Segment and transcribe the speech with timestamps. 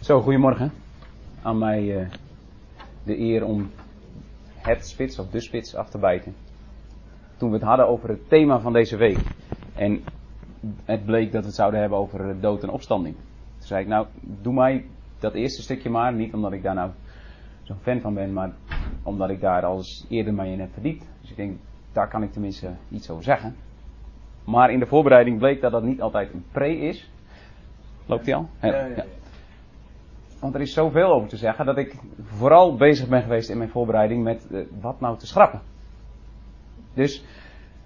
[0.00, 0.72] Zo, goedemorgen.
[1.42, 2.08] Aan mij uh,
[3.02, 3.70] de eer om
[4.56, 6.34] het spits of de spits af te bijten.
[7.36, 9.18] Toen we het hadden over het thema van deze week.
[9.74, 10.04] En
[10.84, 13.14] het bleek dat we het zouden hebben over dood en opstanding.
[13.58, 14.84] Toen zei ik, nou, doe mij
[15.18, 16.12] dat eerste stukje maar.
[16.12, 16.90] Niet omdat ik daar nou
[17.62, 18.52] zo'n fan van ben, maar
[19.02, 21.04] omdat ik daar al eens eerder mee in heb verdiept.
[21.20, 21.58] Dus ik denk,
[21.92, 23.56] daar kan ik tenminste iets over zeggen.
[24.44, 27.10] Maar in de voorbereiding bleek dat dat niet altijd een pre is.
[28.06, 28.48] Loopt hij al?
[28.60, 29.04] Ja, ja, ja.
[30.44, 33.70] Want er is zoveel over te zeggen dat ik vooral bezig ben geweest in mijn
[33.70, 35.60] voorbereiding met uh, wat nou te schrappen.
[36.94, 37.24] Dus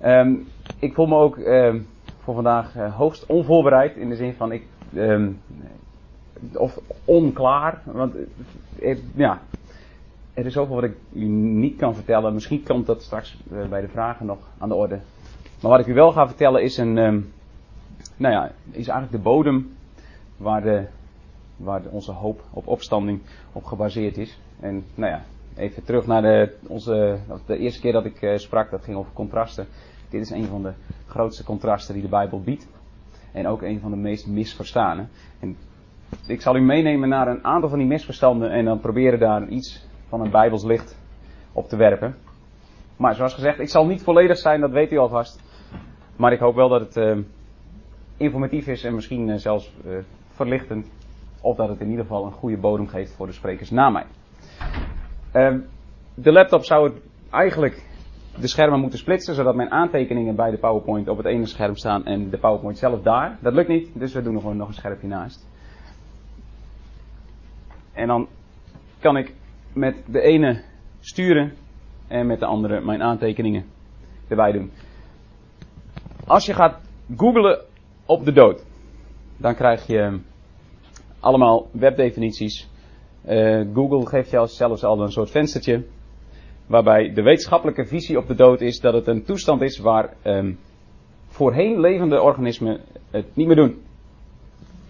[0.04, 0.46] um,
[0.78, 1.86] ik voel me ook um,
[2.18, 4.66] voor vandaag uh, hoogst onvoorbereid in de zin van ik.
[4.94, 5.40] Um,
[6.54, 7.82] of onklaar.
[7.84, 8.14] Want
[8.80, 9.40] uh, ja,
[10.34, 12.34] er is zoveel wat ik u niet kan vertellen.
[12.34, 13.36] Misschien komt dat straks
[13.68, 14.98] bij de vragen nog aan de orde.
[15.60, 16.92] Maar wat ik u wel ga vertellen is een.
[18.16, 19.76] nou ja, is eigenlijk de bodem
[20.36, 20.86] waar de
[21.58, 23.20] waar onze hoop op opstanding
[23.52, 24.40] op gebaseerd is.
[24.60, 25.22] En nou ja,
[25.56, 29.12] even terug naar de, onze, de eerste keer dat ik uh, sprak, dat ging over
[29.12, 29.66] contrasten.
[30.08, 30.72] Dit is een van de
[31.06, 32.68] grootste contrasten die de Bijbel biedt.
[33.32, 35.06] En ook een van de meest misverstane.
[35.40, 35.56] En
[36.26, 39.86] ik zal u meenemen naar een aantal van die misverstanden en dan proberen daar iets
[40.08, 40.98] van een Bijbels licht
[41.52, 42.14] op te werpen.
[42.96, 45.42] Maar zoals gezegd, ik zal niet volledig zijn, dat weet u alvast.
[46.16, 47.18] Maar ik hoop wel dat het uh,
[48.16, 49.72] informatief is en misschien uh, zelfs
[50.30, 50.90] verlichtend
[51.40, 54.06] of dat het in ieder geval een goede bodem geeft voor de sprekers na mij.
[55.34, 55.58] Uh,
[56.14, 57.86] de laptop zou het eigenlijk
[58.40, 62.04] de schermen moeten splitsen, zodat mijn aantekeningen bij de PowerPoint op het ene scherm staan
[62.04, 63.38] en de PowerPoint zelf daar.
[63.40, 65.46] Dat lukt niet, dus we doen er gewoon nog een scherpje naast.
[67.92, 68.28] En dan
[68.98, 69.34] kan ik
[69.72, 70.62] met de ene
[71.00, 71.52] sturen
[72.08, 73.64] en met de andere mijn aantekeningen
[74.28, 74.70] erbij doen.
[76.26, 76.80] Als je gaat
[77.16, 77.64] googlen
[78.06, 78.64] op de dood,
[79.36, 80.20] dan krijg je
[81.20, 82.68] allemaal webdefinities.
[83.28, 85.84] Uh, Google geeft jou zelfs al een soort venstertje.
[86.66, 90.58] Waarbij de wetenschappelijke visie op de dood is dat het een toestand is waar um,
[91.26, 93.82] voorheen levende organismen het niet meer doen.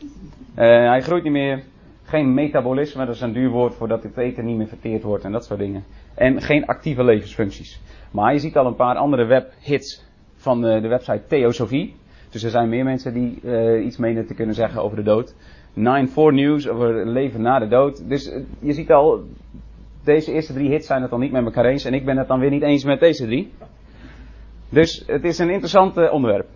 [0.01, 1.63] Uh, hij groeit niet meer.
[2.03, 5.33] Geen metabolisme, dat is een duur woord voordat het eten niet meer verteerd wordt en
[5.33, 5.85] dat soort dingen.
[6.15, 7.81] En geen actieve levensfuncties.
[8.11, 10.05] Maar je ziet al een paar andere webhits
[10.35, 11.95] van de, de website Theosofie.
[12.31, 15.35] Dus er zijn meer mensen die uh, iets menen te kunnen zeggen over de dood.
[15.75, 15.75] 9-4
[16.15, 18.09] News over leven na de dood.
[18.09, 19.25] Dus uh, je ziet al,
[20.05, 21.85] deze eerste drie hits zijn het dan niet met elkaar eens.
[21.85, 23.53] En ik ben het dan weer niet eens met deze drie.
[24.69, 26.49] Dus het is een interessant uh, onderwerp.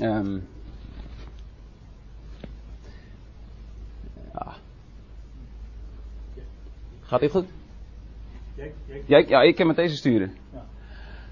[0.00, 0.46] Um,
[4.32, 4.54] ja.
[7.00, 7.46] Gaat dit goed?
[9.06, 10.34] Ja, ja, ik kan met deze sturen.
[10.52, 10.64] Ja.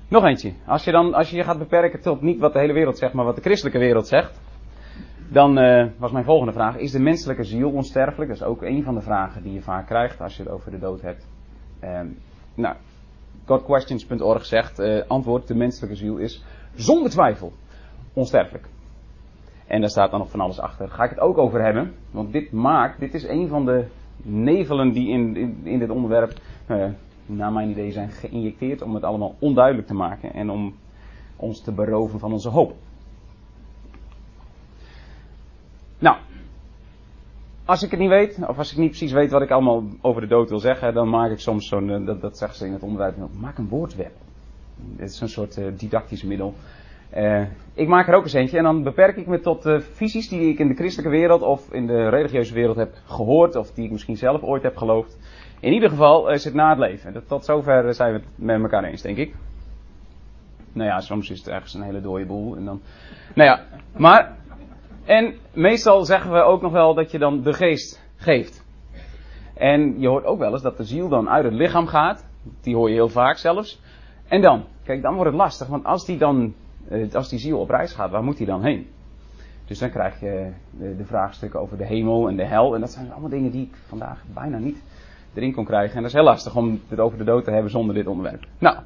[0.09, 0.53] Nog eentje.
[0.67, 3.13] Als je, dan, als je je gaat beperken tot niet wat de hele wereld zegt,
[3.13, 4.41] maar wat de christelijke wereld zegt.
[5.33, 8.31] Dan uh, was mijn volgende vraag: Is de menselijke ziel onsterfelijk?
[8.31, 10.71] Dat is ook een van de vragen die je vaak krijgt als je het over
[10.71, 11.29] de dood hebt.
[11.85, 12.19] Um,
[12.55, 12.77] nou,
[13.45, 16.45] godquestions.org zegt: uh, antwoord: de menselijke ziel is
[16.75, 17.53] zonder twijfel
[18.13, 18.69] onsterfelijk.
[19.67, 20.87] En daar staat dan nog van alles achter.
[20.87, 23.87] Daar ga ik het ook over hebben, want dit maakt, dit is een van de
[24.23, 26.33] nevelen die in, in, dit onderwerp,
[26.69, 26.85] uh,
[27.27, 30.75] naar mijn idee, zijn geïnjecteerd om het allemaal onduidelijk te maken en om
[31.37, 32.75] ons te beroven van onze hoop.
[36.03, 36.17] Nou,
[37.65, 40.21] als ik het niet weet, of als ik niet precies weet wat ik allemaal over
[40.21, 42.83] de dood wil zeggen, dan maak ik soms zo'n, dat, dat zeggen ze in het
[42.83, 44.13] onderwijs, maak een woordweb.
[44.77, 46.55] Dit is een soort uh, didactisch middel.
[47.17, 50.49] Uh, ik maak er ook eens eentje en dan beperk ik me tot visies die
[50.49, 53.91] ik in de christelijke wereld of in de religieuze wereld heb gehoord, of die ik
[53.91, 55.19] misschien zelf ooit heb geloofd.
[55.61, 57.25] In ieder geval is het na het leven.
[57.27, 59.35] Tot zover zijn we het met elkaar eens, denk ik.
[60.73, 62.57] Nou ja, soms is het ergens een hele dode boel.
[62.57, 62.81] En dan,
[63.35, 63.65] nou ja,
[63.97, 64.37] maar
[65.05, 68.65] en meestal zeggen we ook nog wel dat je dan de geest geeft.
[69.55, 72.27] En je hoort ook wel eens dat de ziel dan uit het lichaam gaat.
[72.61, 73.81] Die hoor je heel vaak zelfs.
[74.29, 75.67] En dan, kijk, dan wordt het lastig.
[75.67, 76.55] Want als die dan,
[77.13, 78.87] als die ziel op reis gaat, waar moet die dan heen?
[79.65, 82.75] Dus dan krijg je de, de vraagstukken over de hemel en de hel.
[82.75, 84.83] En dat zijn allemaal dingen die ik vandaag bijna niet
[85.35, 85.97] erin kon krijgen.
[85.97, 88.45] En dat is heel lastig om het over de dood te hebben zonder dit onderwerp.
[88.59, 88.77] Nou,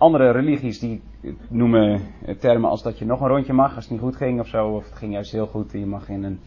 [0.00, 1.02] andere religies die
[1.48, 2.00] noemen
[2.38, 4.68] termen als dat je nog een rondje mag als het niet goed ging of zo.
[4.68, 6.40] Of het ging juist heel goed en je mag in een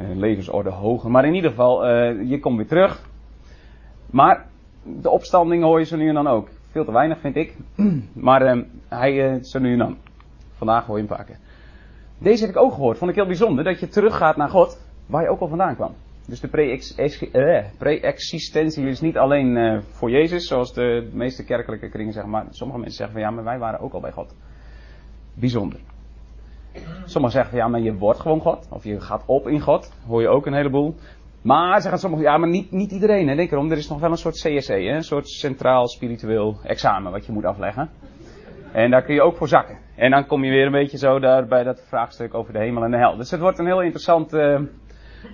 [0.00, 1.10] uh, levensorde hoger.
[1.10, 3.08] Maar in ieder geval, uh, je komt weer terug.
[4.10, 4.46] Maar
[4.82, 6.48] de opstanding hoor je zo nu en dan ook.
[6.70, 7.56] Veel te weinig vind ik.
[8.28, 9.96] Maar uh, hij zo nu en dan.
[10.52, 11.36] Vandaag hoor je hem vaker.
[12.18, 12.98] Deze heb ik ook gehoord.
[12.98, 13.64] Vond ik heel bijzonder.
[13.64, 14.80] Dat je teruggaat naar God.
[15.06, 15.94] Waar je ook al vandaan kwam.
[16.26, 16.48] Dus de
[17.78, 22.78] pre-existentie is niet alleen uh, voor Jezus, zoals de meeste kerkelijke kringen zeggen, maar sommige
[22.78, 24.34] mensen zeggen van ja, maar wij waren ook al bij God.
[25.34, 25.80] Bijzonder.
[27.04, 28.68] Sommigen zeggen van ja, maar je wordt gewoon God.
[28.70, 29.92] Of je gaat op in God.
[30.06, 30.94] Hoor je ook een heleboel.
[31.42, 33.36] Maar zeggen sommigen, ja, maar niet, niet iedereen.
[33.36, 37.26] Denk erom, er is nog wel een soort CSE, een soort centraal spiritueel examen wat
[37.26, 37.90] je moet afleggen.
[38.72, 39.78] En daar kun je ook voor zakken.
[39.96, 42.84] En dan kom je weer een beetje zo daar bij dat vraagstuk over de hemel
[42.84, 43.16] en de hel.
[43.16, 44.60] Dus het wordt een heel interessant uh,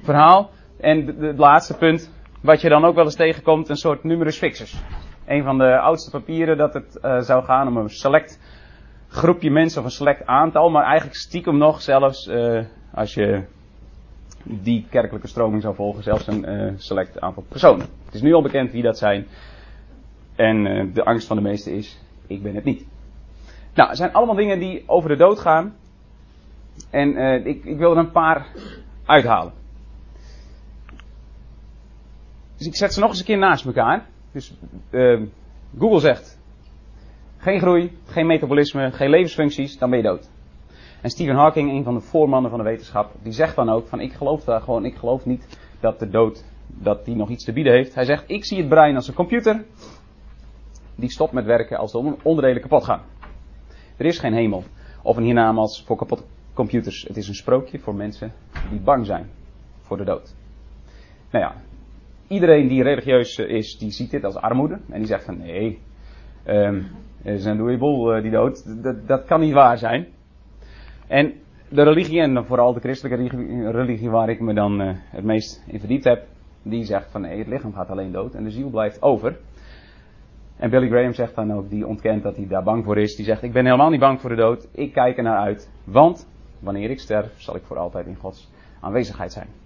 [0.02, 0.50] verhaal.
[0.80, 2.10] En het laatste punt,
[2.40, 4.82] wat je dan ook wel eens tegenkomt, een soort numerus fixus.
[5.26, 8.40] Een van de oudste papieren dat het uh, zou gaan om een select
[9.08, 13.44] groepje mensen of een select aantal, maar eigenlijk stiekem nog zelfs, uh, als je
[14.44, 17.86] die kerkelijke stroming zou volgen, zelfs een select aantal personen.
[18.04, 19.26] Het is nu al bekend wie dat zijn.
[20.36, 22.86] En de angst van de meesten is, ik ben het niet.
[23.74, 25.74] Nou, het zijn allemaal dingen die over de dood gaan.
[26.90, 27.16] En
[27.46, 28.46] ik, ik wil er een paar
[29.04, 29.52] uithalen.
[32.60, 34.06] Dus ik zet ze nog eens een keer naast elkaar.
[34.32, 34.54] Dus
[34.90, 35.22] uh,
[35.78, 36.38] Google zegt:
[37.36, 40.30] geen groei, geen metabolisme, geen levensfuncties, dan ben je dood.
[41.02, 44.00] En Stephen Hawking, een van de voormannen van de wetenschap, die zegt dan ook: van
[44.00, 47.52] ik geloof daar gewoon, ik geloof niet dat de dood dat die nog iets te
[47.52, 47.94] bieden heeft.
[47.94, 49.64] Hij zegt: ik zie het brein als een computer.
[50.94, 53.02] Die stopt met werken als de onderdelen kapot gaan.
[53.96, 54.64] Er is geen hemel
[55.02, 56.24] of een hiernamaals voor kapotte
[56.54, 57.02] computers.
[57.02, 58.32] Het is een sprookje voor mensen
[58.70, 59.30] die bang zijn
[59.80, 60.34] voor de dood.
[61.30, 61.54] Nou ja,
[62.30, 64.78] iedereen die religieus is, die ziet dit als armoede.
[64.88, 65.78] En die zegt van nee,
[66.46, 66.86] um,
[67.22, 68.82] het is een uh, die dood.
[68.82, 70.06] Dat, dat kan niet waar zijn.
[71.06, 71.32] En
[71.68, 75.78] de religie, en vooral de christelijke religie, waar ik me dan uh, het meest in
[75.78, 76.26] verdiept heb,
[76.62, 79.38] die zegt van nee, het lichaam gaat alleen dood en de ziel blijft over.
[80.56, 83.16] En Billy Graham zegt dan ook, die ontkent dat hij daar bang voor is.
[83.16, 84.68] Die zegt, ik ben helemaal niet bang voor de dood.
[84.72, 85.70] Ik kijk er naar uit.
[85.84, 86.28] Want,
[86.58, 88.50] wanneer ik sterf, zal ik voor altijd in Gods
[88.80, 89.59] aanwezigheid zijn.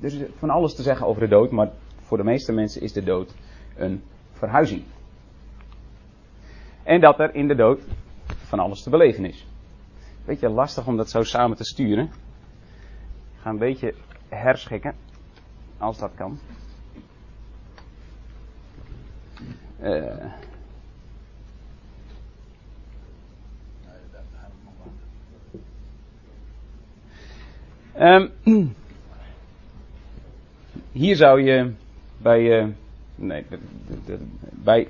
[0.00, 1.70] Dus van alles te zeggen over de dood, maar
[2.00, 3.34] voor de meeste mensen is de dood
[3.76, 4.02] een
[4.32, 4.84] verhuizing.
[6.82, 7.80] En dat er in de dood
[8.26, 9.46] van alles te beleven is.
[10.24, 12.04] Beetje lastig om dat zo samen te sturen.
[13.34, 13.94] Ik ga een beetje
[14.28, 14.94] herschikken,
[15.78, 16.38] als dat kan.
[19.82, 20.24] Uh,
[27.98, 28.74] um,
[30.92, 31.72] hier zou je
[32.18, 32.68] bij, uh,
[33.14, 33.44] nee,
[34.64, 34.88] bij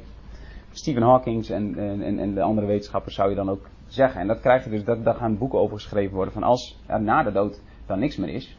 [0.73, 4.41] Stephen Hawking en, en, en de andere wetenschappers zou je dan ook zeggen, en dat
[4.41, 7.33] krijg je dus, dat, daar gaan boeken over geschreven worden, van als er na de
[7.33, 8.57] dood dan niks meer is,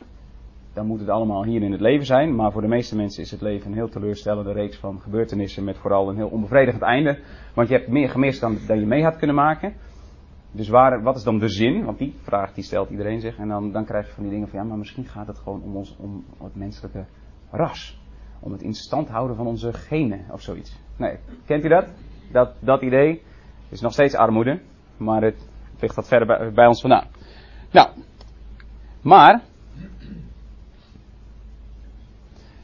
[0.73, 2.35] dan moet het allemaal hier in het leven zijn.
[2.35, 5.77] Maar voor de meeste mensen is het leven een heel teleurstellende reeks van gebeurtenissen met
[5.77, 7.19] vooral een heel onbevredigend einde.
[7.53, 9.73] Want je hebt meer gemist dan, dan je mee had kunnen maken.
[10.51, 11.85] Dus waar, wat is dan de zin?
[11.85, 13.37] Want die vraag die stelt iedereen zich.
[13.37, 15.61] En dan, dan krijg je van die dingen van ja, maar misschien gaat het gewoon
[15.61, 17.05] om, ons, om het menselijke
[17.51, 17.99] ras.
[18.39, 20.79] Om het in stand houden van onze genen of zoiets.
[20.97, 21.85] Nee, kent u dat?
[22.31, 23.21] Dat, dat idee
[23.69, 24.59] is nog steeds armoede.
[24.97, 25.47] Maar het
[25.79, 27.07] ligt wat verder bij, ons vandaan.
[27.71, 27.89] Nou,
[29.01, 29.41] maar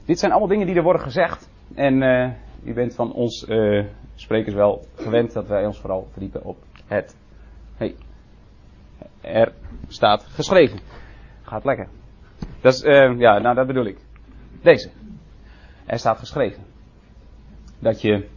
[0.07, 1.49] Dit zijn allemaal dingen die er worden gezegd.
[1.75, 2.31] En uh,
[2.63, 3.85] u bent van ons uh,
[4.15, 7.15] sprekers wel gewend dat wij ons vooral verdiepen op het.
[7.77, 7.95] Hey,
[9.21, 9.53] er
[9.87, 10.79] staat geschreven.
[11.41, 11.87] Gaat lekker.
[12.61, 13.97] Dat is, uh, ja, nou dat bedoel ik.
[14.61, 14.89] Deze.
[15.85, 16.63] Er staat geschreven.
[17.79, 18.27] Dat je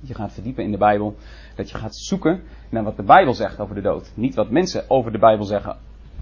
[0.00, 1.16] je gaat verdiepen in de Bijbel.
[1.56, 4.12] Dat je gaat zoeken naar wat de Bijbel zegt over de dood.
[4.14, 5.76] Niet wat mensen over de Bijbel zeggen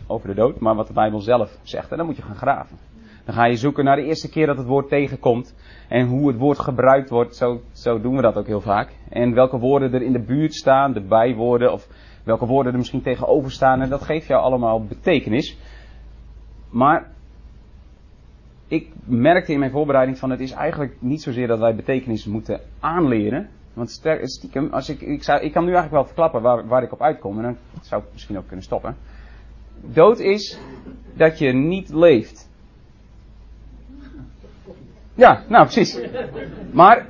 [0.06, 1.90] over de dood, maar wat de Bijbel zelf zegt.
[1.90, 2.78] En dan moet je gaan graven.
[3.24, 5.54] Dan ga je zoeken naar de eerste keer dat het woord tegenkomt.
[5.88, 7.36] En hoe het woord gebruikt wordt.
[7.36, 8.92] Zo, zo doen we dat ook heel vaak.
[9.08, 11.72] En welke woorden er in de buurt staan, de bijwoorden.
[11.72, 11.88] Of
[12.24, 13.80] welke woorden er misschien tegenover staan.
[13.80, 15.56] En dat geeft jou allemaal betekenis.
[16.70, 17.11] Maar
[18.72, 22.60] ik merkte in mijn voorbereiding van het is eigenlijk niet zozeer dat wij betekenis moeten
[22.80, 23.48] aanleren.
[23.72, 26.92] Want stiekem, als ik, ik, zou, ik kan nu eigenlijk wel verklappen waar, waar ik
[26.92, 27.36] op uitkom.
[27.36, 28.96] En dan zou ik misschien ook kunnen stoppen.
[29.80, 30.60] Dood is
[31.14, 32.50] dat je niet leeft.
[35.14, 36.00] Ja, nou precies.
[36.72, 37.06] Maar.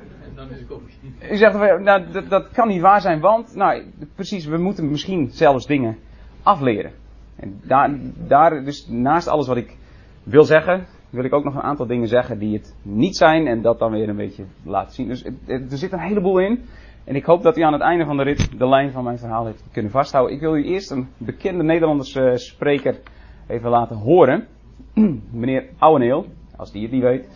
[1.31, 3.83] U zegt, nou, dat, dat kan niet waar zijn, want, nou,
[4.15, 5.97] precies, we moeten misschien zelfs dingen
[6.43, 6.91] afleren.
[7.35, 9.77] En daar, daar, dus naast alles wat ik
[10.23, 13.61] wil zeggen, wil ik ook nog een aantal dingen zeggen die het niet zijn en
[13.61, 15.07] dat dan weer een beetje laten zien.
[15.07, 16.63] Dus er zit een heleboel in.
[17.03, 19.17] En ik hoop dat u aan het einde van de rit de lijn van mijn
[19.17, 20.35] verhaal heeft kunnen vasthouden.
[20.35, 22.99] Ik wil u eerst een bekende Nederlandse spreker
[23.47, 24.47] even laten horen.
[25.31, 26.25] Meneer Ouweneel,
[26.57, 27.29] als die het niet weet.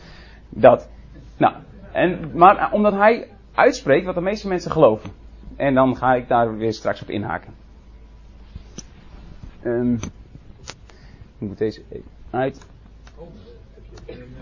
[0.50, 0.90] Dat.
[1.38, 1.56] Nou,
[1.92, 5.10] en, maar omdat hij uitspreekt wat de meeste mensen geloven.
[5.56, 7.54] En dan ga ik daar weer straks op inhaken.
[9.64, 9.94] Um,
[11.40, 12.68] ik moet deze even uit.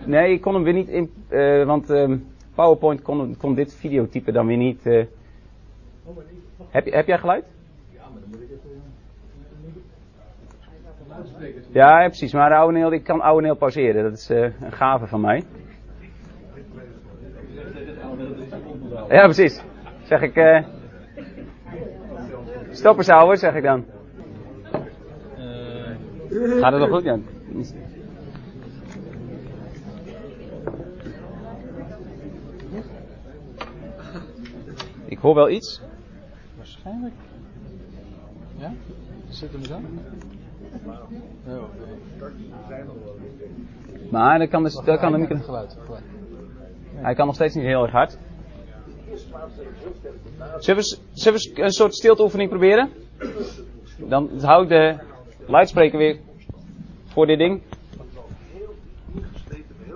[0.06, 4.32] Nee, ik kon hem weer niet in, uh, want um, PowerPoint kon, kon dit videotype
[4.32, 4.86] dan weer niet.
[4.86, 5.06] Uh,
[6.70, 7.46] heb, heb jij geluid?
[7.94, 8.76] Ja, maar dan moet ik even.
[11.72, 12.34] Ja, ja, precies.
[12.34, 14.04] Maar oude Neel, ik kan oude Neel pauzeren.
[14.04, 15.44] Dat is uh, een gave van mij.
[19.10, 19.64] Ja, precies.
[20.04, 20.36] Zeg ik...
[20.36, 20.66] Uh,
[22.70, 23.86] stop eens ouwe, zeg ik dan.
[26.60, 27.24] Gaat het nog goed, Jan?
[35.16, 35.82] Ik hoor wel iets.
[36.58, 37.14] Waarschijnlijk.
[38.58, 38.74] Ja?
[39.30, 39.80] Zit hem zo?
[44.12, 45.38] Maar dan kan, dus, dan kan de micro...
[45.38, 45.78] Geluid,
[46.96, 48.18] Hij kan nog steeds niet heel erg hard.
[50.60, 52.90] Zullen we, zullen we een soort stilteoefening proberen?
[53.98, 54.98] Dan hou ik de
[55.48, 56.20] luidspreker weer
[57.06, 57.62] voor dit ding.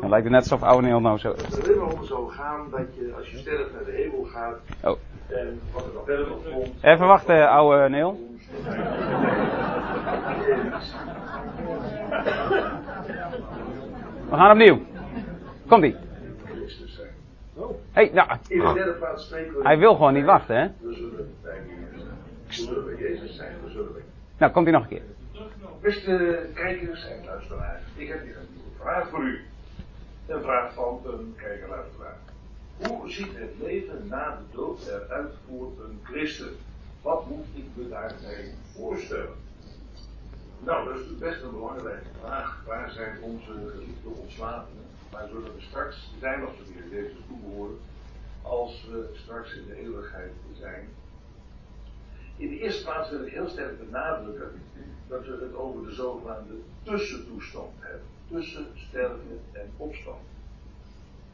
[0.10, 1.30] Lijkt het net alsof oude Neel nou zo...
[1.30, 4.24] Het is alleen maar om zo gaan dat je als je sterft naar de hemel
[4.24, 4.56] gaat.
[4.84, 4.98] Oh.
[5.28, 6.84] En wat er dan verder nog komt.
[6.84, 8.20] Even wachten, oude Neel.
[14.30, 14.80] We gaan opnieuw.
[15.68, 15.96] Komt ie.
[16.86, 17.10] Zijn.
[17.92, 19.64] Hey, nou, In de derde plaats spreken we.
[19.64, 20.68] hij wil gewoon niet wachten, hè?
[20.82, 22.18] We zullen bij Jezus zijn.
[22.48, 23.52] We zullen bij Jezus zijn.
[23.64, 24.02] We zullen bij.
[24.38, 25.02] Nou, komt hij nog een keer.
[25.82, 28.48] Beste kijkers en luisteraars, ik heb hier een
[28.80, 29.40] vraag voor u.
[30.30, 32.18] Een vraag van een kijker-luisteraar.
[32.78, 36.58] Hoe ziet het leven na de dood eruit voor een christen?
[37.02, 39.36] Wat moet ik me daarbij voorstellen?
[40.60, 42.64] Nou, dat is natuurlijk best een belangrijke vraag.
[42.66, 44.84] Waar zijn onze geliefde ontslapenen?
[45.12, 47.80] Waar zullen we straks zijn als we weer Jezus toebehoren?
[48.42, 50.88] Als we straks in de eeuwigheid zijn.
[52.38, 54.62] In de eerste plaats wil ik heel sterk benadrukken
[55.08, 58.18] dat we het over de zogenaamde tussentoestand hebben.
[58.30, 60.18] Tussen sterven en opstand.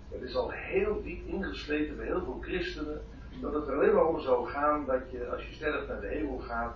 [0.09, 3.01] Het is al heel diep ingesleten bij heel veel christenen
[3.41, 6.07] dat het er alleen maar om zou gaan dat je als je sterft naar de
[6.07, 6.75] hemel gaat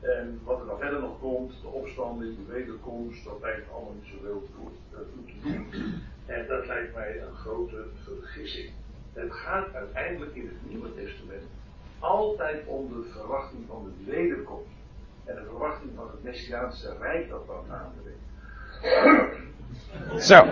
[0.00, 4.12] en wat er dan verder nog komt, de opstanding, de wederkomst, dat lijkt allemaal niet
[4.12, 5.66] zoveel toe, toe te doen.
[6.26, 8.70] En dat lijkt mij een grote vergissing.
[9.12, 11.42] Het gaat uiteindelijk in het Nieuwe Testament
[11.98, 14.74] altijd om de verwachting van de wederkomst.
[15.24, 18.23] En de verwachting van het Messiaanse Rijk dat dan aanbrengt.
[20.20, 20.44] Zo.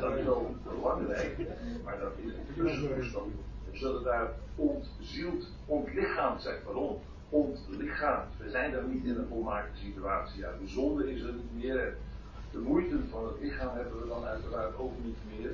[0.00, 0.26] Dat is
[0.64, 1.38] belangrijk,
[1.84, 3.12] maar dat is
[3.72, 6.56] zullen daar ontzield, ontlichaamd zijn.
[6.64, 7.00] Waarom?
[7.28, 8.28] Ontlichaamd.
[8.38, 10.40] We zijn daar niet in een volmaakte situatie.
[10.40, 11.96] De zonde is er niet meer.
[12.50, 15.50] De moeite van het lichaam hebben we dan uiteraard ook niet meer.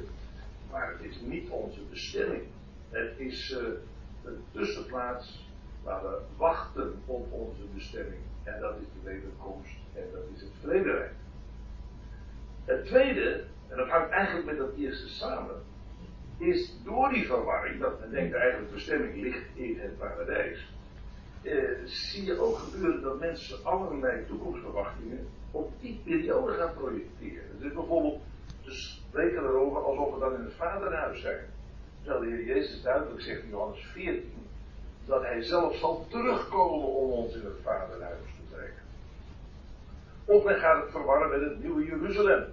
[0.70, 2.42] Maar het is niet onze bestemming.
[2.90, 3.58] Het is uh,
[4.24, 5.48] een tussenplaats
[5.82, 8.20] waar we wachten op onze bestemming.
[8.54, 11.12] En dat is de wederkomst en dat is het vrederijk.
[12.64, 15.62] Het tweede, en dat hangt eigenlijk met dat eerste samen,
[16.38, 20.72] is door die verwarring, dat men denkt eigenlijk bestemming ligt in het paradijs,
[21.42, 27.60] eh, zie je ook gebeuren dat mensen allerlei toekomstverwachtingen op die periode gaan projecteren.
[27.60, 28.20] Dus bijvoorbeeld,
[28.60, 31.44] ze spreken erover alsof we dan in het vaderhuis zijn.
[32.02, 34.32] Terwijl de Heer Jezus duidelijk zegt in Johannes 14,
[35.06, 38.37] dat hij zelf zal terugkomen om ons in het vaderhuis
[40.28, 42.44] Of men gaat het verwarren met het nieuwe Jeruzalem.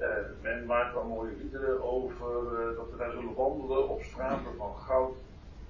[0.00, 0.06] Uh,
[0.42, 4.76] men maakt dan mooie liederen over uh, dat we daar zullen wandelen op straten van
[4.76, 5.16] goud.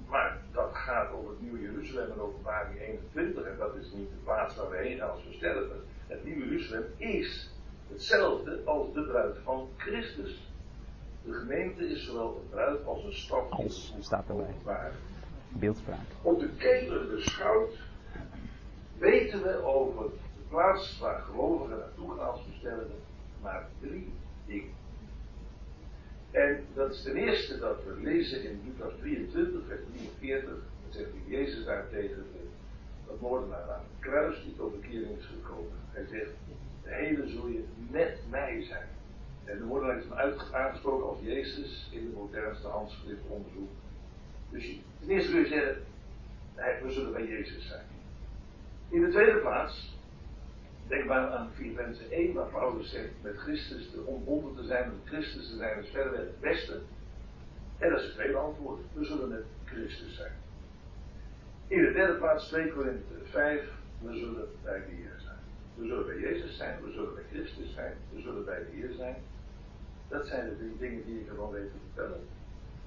[0.09, 3.45] Maar dat gaat over het nieuwe Jeruzalem en openbaring 21.
[3.45, 5.85] En dat is niet de plaats waar we heen gaan als we sterven.
[6.07, 7.51] Het nieuwe Jeruzalem is
[7.93, 10.53] hetzelfde als de bruid van Christus.
[11.25, 13.51] De gemeente is zowel een bruid als een stad.
[13.51, 14.91] Als, staat erbij.
[15.49, 15.99] Beeldspraak.
[16.23, 17.79] Op de keten beschouwd
[18.99, 23.01] weten we over de plaats waar gelovigen naartoe gaan als we sterven
[23.43, 24.13] maar drie
[24.47, 24.75] dingen.
[26.31, 29.81] En dat is ten eerste dat we lezen in Lucas 23, vers
[30.19, 30.49] 43.
[30.49, 32.27] Dan zegt hij Jezus daar tegen
[33.07, 35.73] dat moordenaar aan het kruis die tot bekering is gekomen.
[35.91, 36.31] Hij zegt,
[36.83, 38.89] de hele zul je met mij zijn.
[39.45, 43.71] En de moordenaar is hem aangesproken als Jezus in de modernste handschrift onderzoek.
[44.51, 45.83] Dus ten eerste kun je zeggen,
[46.87, 47.87] we zullen bij Jezus zijn.
[48.89, 49.98] In de tweede plaats,
[50.89, 55.09] Denk maar aan Filippenzen 1, waar Paulus zegt met Christus te ontbonden te zijn, met
[55.09, 56.81] Christus te zijn, is verder het beste.
[57.79, 58.81] En dat is het tweede antwoord.
[58.93, 60.33] We zullen met Christus zijn.
[61.67, 65.39] In de derde plaats 2 Korinthe 5, we zullen bij de Heer zijn.
[65.75, 68.93] We zullen bij Jezus zijn, we zullen bij Christus zijn, we zullen bij de Heer
[68.93, 69.17] zijn.
[70.09, 72.21] Dat zijn de dingen die ik ervan weet te vertellen.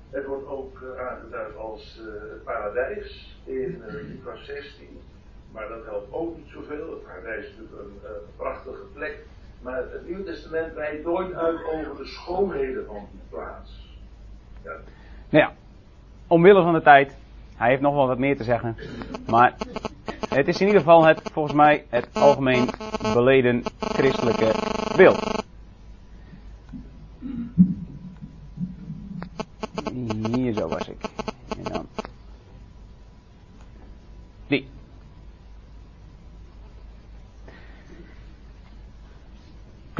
[0.10, 5.01] Het wordt ook uh, aangeduid als uh, paradijs in uh, Lucas 16.
[5.51, 6.89] Maar dat helpt ook niet zoveel.
[6.89, 9.25] Het paradijs is natuurlijk een, prachtige plek.
[9.62, 13.98] Maar het Nieuwe Testament wijdt nooit uit over de schoonheden van die plaats.
[14.63, 14.72] Ja.
[15.29, 15.53] Nou ja,
[16.27, 17.17] omwille van de tijd.
[17.55, 18.77] Hij heeft nog wel wat meer te zeggen.
[19.27, 19.55] Maar
[20.29, 22.70] Het is in ieder geval het, volgens mij het algemeen
[23.13, 24.51] beleden christelijke
[24.96, 25.43] beeld.
[30.36, 30.98] Hier zo was ik.
[31.58, 31.88] En dan.
[34.48, 34.67] Die.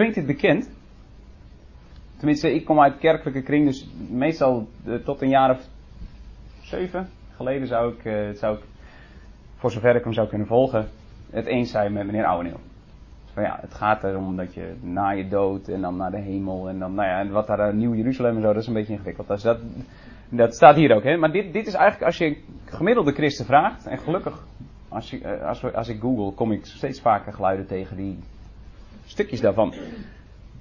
[0.02, 0.70] Klinkt dit bekend?
[2.18, 5.68] Tenminste, ik kom uit kerkelijke kring, dus meestal eh, tot een jaar of
[6.62, 8.64] zeven geleden zou ik, eh, zou ik,
[9.56, 10.88] voor zover ik hem zou kunnen volgen,
[11.30, 12.60] het eens zijn met meneer Ouweneel.
[13.34, 16.70] Van ja, het gaat erom dat je na je dood en dan naar de hemel
[16.70, 18.94] en dan, nou ja, wat daar uh, Nieuw Jeruzalem en zo, dat is een beetje
[18.94, 19.28] ingewikkeld.
[19.28, 19.60] Dus dat,
[20.30, 21.18] dat staat hier ook, hè.
[21.18, 24.46] Maar dit, dit is eigenlijk, als je gemiddelde christen vraagt, en gelukkig,
[24.90, 28.20] als, je, eh, als, als ik google, kom ik steeds vaker geluiden tegen die
[29.12, 29.74] stukjes daarvan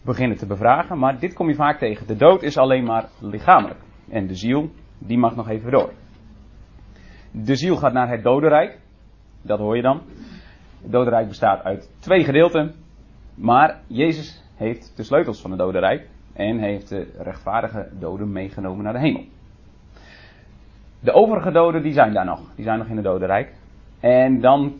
[0.03, 0.99] beginnen te bevragen.
[0.99, 2.07] Maar dit kom je vaak tegen.
[2.07, 3.81] De dood is alleen maar lichamelijk.
[4.09, 5.93] En de ziel, die mag nog even door.
[7.31, 8.79] De ziel gaat naar het dodenrijk.
[9.43, 10.03] Dat hoor je dan.
[10.83, 12.75] Het dodenrijk bestaat uit twee gedeelten.
[13.35, 16.09] Maar Jezus heeft de sleutels van het dodenrijk.
[16.33, 19.25] En heeft de rechtvaardige doden meegenomen naar de hemel.
[21.01, 22.41] De overige doden die zijn daar nog.
[22.55, 23.55] Die zijn nog in het dodenrijk.
[24.01, 24.79] En dan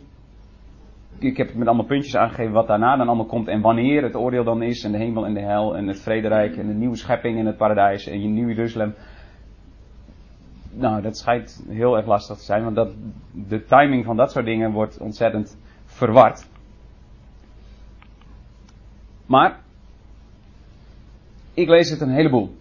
[1.23, 4.15] ik heb het met allemaal puntjes aangegeven wat daarna dan allemaal komt en wanneer het
[4.15, 6.95] oordeel dan is en de hemel en de hel en het vrederijk en de nieuwe
[6.95, 8.93] schepping en het paradijs en je nieuwe Jeruzalem.
[10.73, 12.95] Nou, dat schijnt heel erg lastig te zijn, want dat,
[13.31, 16.49] de timing van dat soort dingen wordt ontzettend verward.
[19.25, 19.59] Maar,
[21.53, 22.55] ik lees het een heleboel.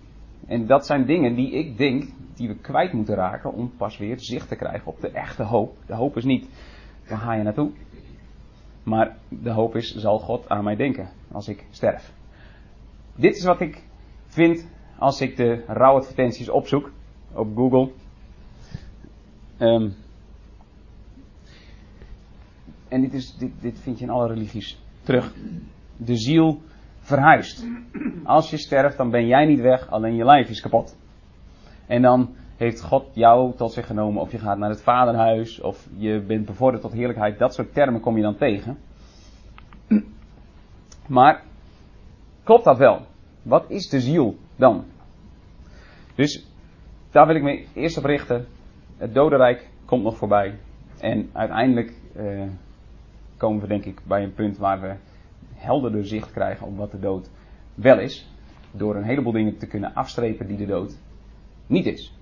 [0.47, 4.19] En dat zijn dingen die ik denk, die we kwijt moeten raken om pas weer
[4.19, 5.77] zicht te krijgen op de echte hoop.
[5.87, 6.49] De hoop is niet,
[7.09, 7.71] waar ga je naartoe?
[8.83, 12.13] Maar de hoop is, zal God aan mij denken als ik sterf.
[13.17, 13.83] Dit is wat ik
[14.27, 14.69] vind
[14.99, 16.93] als ik de rouwadvertenties opzoek
[17.33, 17.91] op Google.
[19.59, 19.95] Um,
[22.89, 25.35] en dit, is, dit, dit vind je in alle religies terug.
[25.97, 26.63] De ziel
[27.01, 27.67] verhuist.
[28.25, 30.97] Als je sterft, dan ben jij niet weg, alleen je lijf is kapot.
[31.87, 35.89] En dan heeft God jou tot zich genomen, of je gaat naar het vaderhuis, of
[35.97, 37.39] je bent bevorderd tot heerlijkheid.
[37.39, 38.79] Dat soort termen kom je dan tegen.
[41.09, 41.43] Maar
[42.45, 43.07] klopt dat wel?
[43.43, 44.85] Wat is de ziel dan?
[46.15, 46.47] Dus
[47.11, 48.47] daar wil ik me eerst op richten.
[48.97, 50.59] Het dodenrijk komt nog voorbij.
[50.99, 52.49] En uiteindelijk eh,
[53.37, 54.95] komen we denk ik bij een punt waar we
[55.55, 57.31] helderder zicht krijgen op wat de dood
[57.75, 58.31] wel is.
[58.73, 60.99] Door een heleboel dingen te kunnen afstrepen die de dood
[61.67, 62.19] niet is.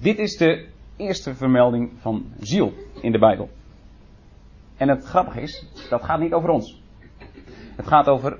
[0.00, 3.48] Dit is de eerste vermelding van ziel in de Bijbel.
[4.76, 6.82] En het grappige is, dat gaat niet over ons.
[7.76, 8.38] Het gaat over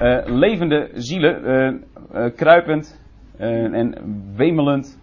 [0.00, 3.00] uh, levende zielen, uh, uh, kruipend
[3.36, 3.94] en
[4.36, 5.00] wemelend.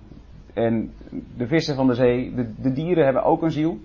[0.54, 0.94] En
[1.38, 3.80] de vissen van de zee, de, de, dieren hebben ook een ziel.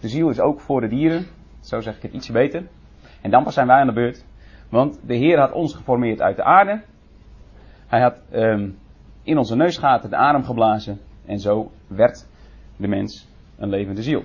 [0.00, 1.26] De ziel is ook voor de dieren.
[1.60, 2.66] Zo zeg ik het ietsje beter.
[3.20, 4.24] En dan pas zijn wij aan de beurt.
[4.68, 6.82] Want de Heer had ons geformeerd uit de aarde.
[7.86, 8.78] Hij had um,
[9.22, 11.00] in onze neusgaten de adem geblazen.
[11.24, 12.26] En zo werd
[12.76, 14.24] de mens een levende ziel.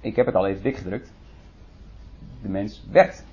[0.00, 1.12] Ik heb het al even dik gedrukt.
[2.42, 3.24] De mens werd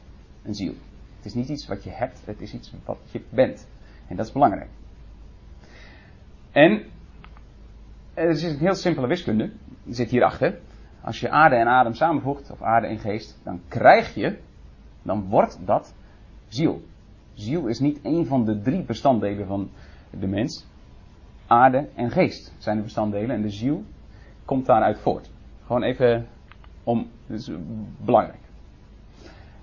[0.44, 0.74] een ziel.
[1.16, 3.68] Het is niet iets wat je hebt, het is iets wat je bent.
[4.08, 4.70] En dat is belangrijk.
[6.52, 6.86] En
[8.14, 9.52] er is een heel simpele wiskunde.
[9.84, 10.60] Die zit hierachter.
[11.02, 14.40] Als je aarde en adem samenvoegt, of aarde en geest, dan krijg je,
[15.02, 15.94] dan wordt dat
[16.48, 16.84] ziel.
[17.34, 19.70] Ziel is niet een van de drie bestanddelen van
[20.10, 20.66] de mens.
[21.48, 23.84] Aarde en geest zijn de bestanddelen en de ziel
[24.46, 25.32] komt daaruit voort.
[25.66, 26.28] Gewoon even
[26.84, 27.52] om, dat is
[28.06, 28.42] belangrijk.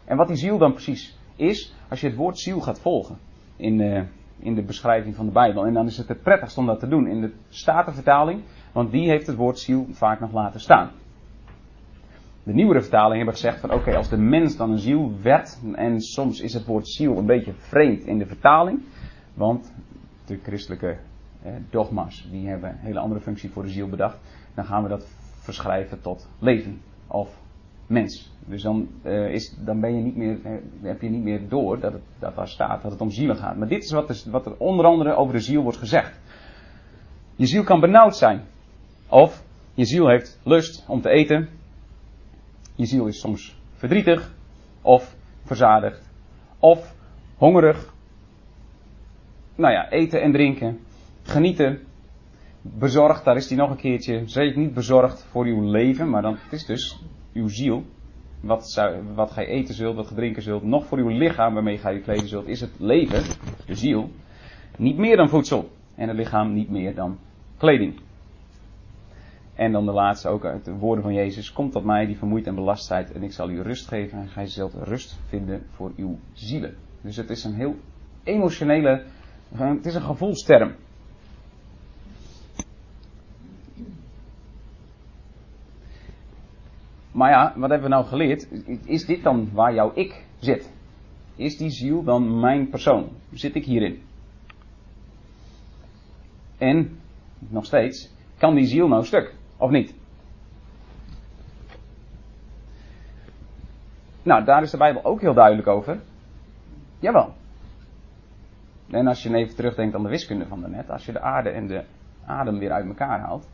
[0.04, 3.18] En wat die ziel dan precies is, als je het woord ziel gaat volgen
[3.56, 4.06] in de,
[4.38, 5.66] in de beschrijving van de Bijbel.
[5.66, 9.08] En dan is het het prettigst om dat te doen in de Statenvertaling, want die
[9.08, 10.90] heeft het woord ziel vaak nog laten staan.
[12.42, 16.00] De nieuwere vertaling hebben gezegd van oké, als de mens dan een ziel werd, en
[16.00, 18.82] soms is het woord ziel een beetje vreemd in de vertaling,
[19.34, 19.72] want
[20.26, 20.96] de christelijke
[21.42, 24.18] eh, dogma's, die hebben een hele andere functie voor de ziel bedacht,
[24.54, 27.38] dan gaan we dat verschrijven tot leven of
[27.86, 28.32] mens.
[28.46, 30.38] Dus dan, uh, is, dan ben je niet meer,
[30.82, 33.56] heb je niet meer door dat, het, dat daar staat dat het om zielen gaat.
[33.56, 36.20] Maar dit is wat, is wat er onder andere over de ziel wordt gezegd.
[37.36, 38.42] Je ziel kan benauwd zijn.
[39.08, 39.42] Of
[39.74, 41.48] je ziel heeft lust om te eten.
[42.80, 44.34] Je ziel is soms verdrietig.
[44.82, 46.10] Of verzadigd.
[46.58, 46.94] Of
[47.36, 47.94] hongerig.
[49.54, 50.78] Nou ja, eten en drinken.
[51.22, 51.78] Genieten.
[52.62, 54.22] Bezorgd, daar is hij nog een keertje.
[54.26, 57.84] Zeker niet bezorgd voor uw leven, maar dan het is dus uw ziel.
[58.40, 61.78] Wat, zou, wat gij eten zult, wat gij drinken zult, nog voor uw lichaam waarmee
[61.78, 63.22] gij je kleden zult, is het leven,
[63.66, 64.10] de ziel,
[64.76, 65.70] niet meer dan voedsel.
[65.94, 67.18] En het lichaam niet meer dan
[67.56, 68.00] kleding.
[69.60, 71.52] En dan de laatste ook uit de woorden van Jezus.
[71.52, 74.18] Komt tot mij die vermoeid en belast zijt en ik zal u rust geven.
[74.18, 76.76] En gij zult rust vinden voor uw zielen.
[77.00, 77.74] Dus het is een heel
[78.22, 79.04] emotionele,
[79.54, 80.74] het is een gevoelsterm.
[87.12, 88.48] Maar ja, wat hebben we nou geleerd?
[88.84, 90.72] Is dit dan waar jouw ik zit?
[91.36, 93.08] Is die ziel dan mijn persoon?
[93.32, 94.02] Zit ik hierin?
[96.58, 96.98] En,
[97.38, 99.38] nog steeds, kan die ziel nou stuk?
[99.60, 99.94] Of niet?
[104.22, 106.00] Nou, daar is de Bijbel ook heel duidelijk over.
[106.98, 107.32] Jawel.
[108.90, 111.66] En als je even terugdenkt aan de wiskunde van daarnet, als je de aarde en
[111.66, 111.84] de
[112.26, 113.48] adem weer uit elkaar haalt.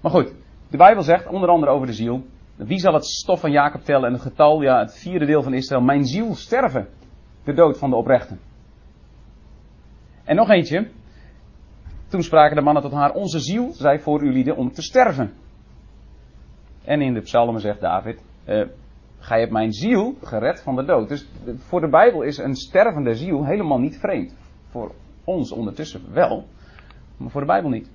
[0.00, 0.32] Maar goed,
[0.70, 2.26] de Bijbel zegt onder andere over de ziel.
[2.56, 5.54] Wie zal het stof van Jacob tellen en het getal, ja, het vierde deel van
[5.54, 6.88] Israël, mijn ziel sterven,
[7.44, 8.40] de dood van de oprechten.
[10.24, 10.90] En nog eentje.
[12.14, 15.32] Toen spraken de mannen tot haar, onze ziel zij voor u lieden om te sterven.
[16.84, 18.66] En in de psalmen zegt David, uh,
[19.18, 21.08] gij hebt mijn ziel gered van de dood.
[21.08, 24.36] Dus voor de Bijbel is een stervende ziel helemaal niet vreemd.
[24.68, 26.44] Voor ons ondertussen wel,
[27.16, 27.90] maar voor de Bijbel niet.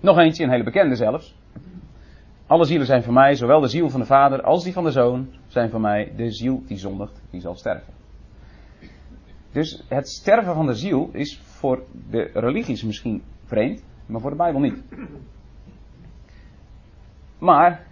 [0.00, 1.36] Nog eentje, een hele bekende zelfs.
[2.46, 4.90] Alle zielen zijn van mij, zowel de ziel van de Vader als die van de
[4.90, 6.12] Zoon, zijn van mij.
[6.16, 7.95] De ziel die zondigt, die zal sterven.
[9.52, 14.36] Dus het sterven van de ziel is voor de religies misschien vreemd, maar voor de
[14.36, 14.82] Bijbel niet.
[17.38, 17.86] Maar,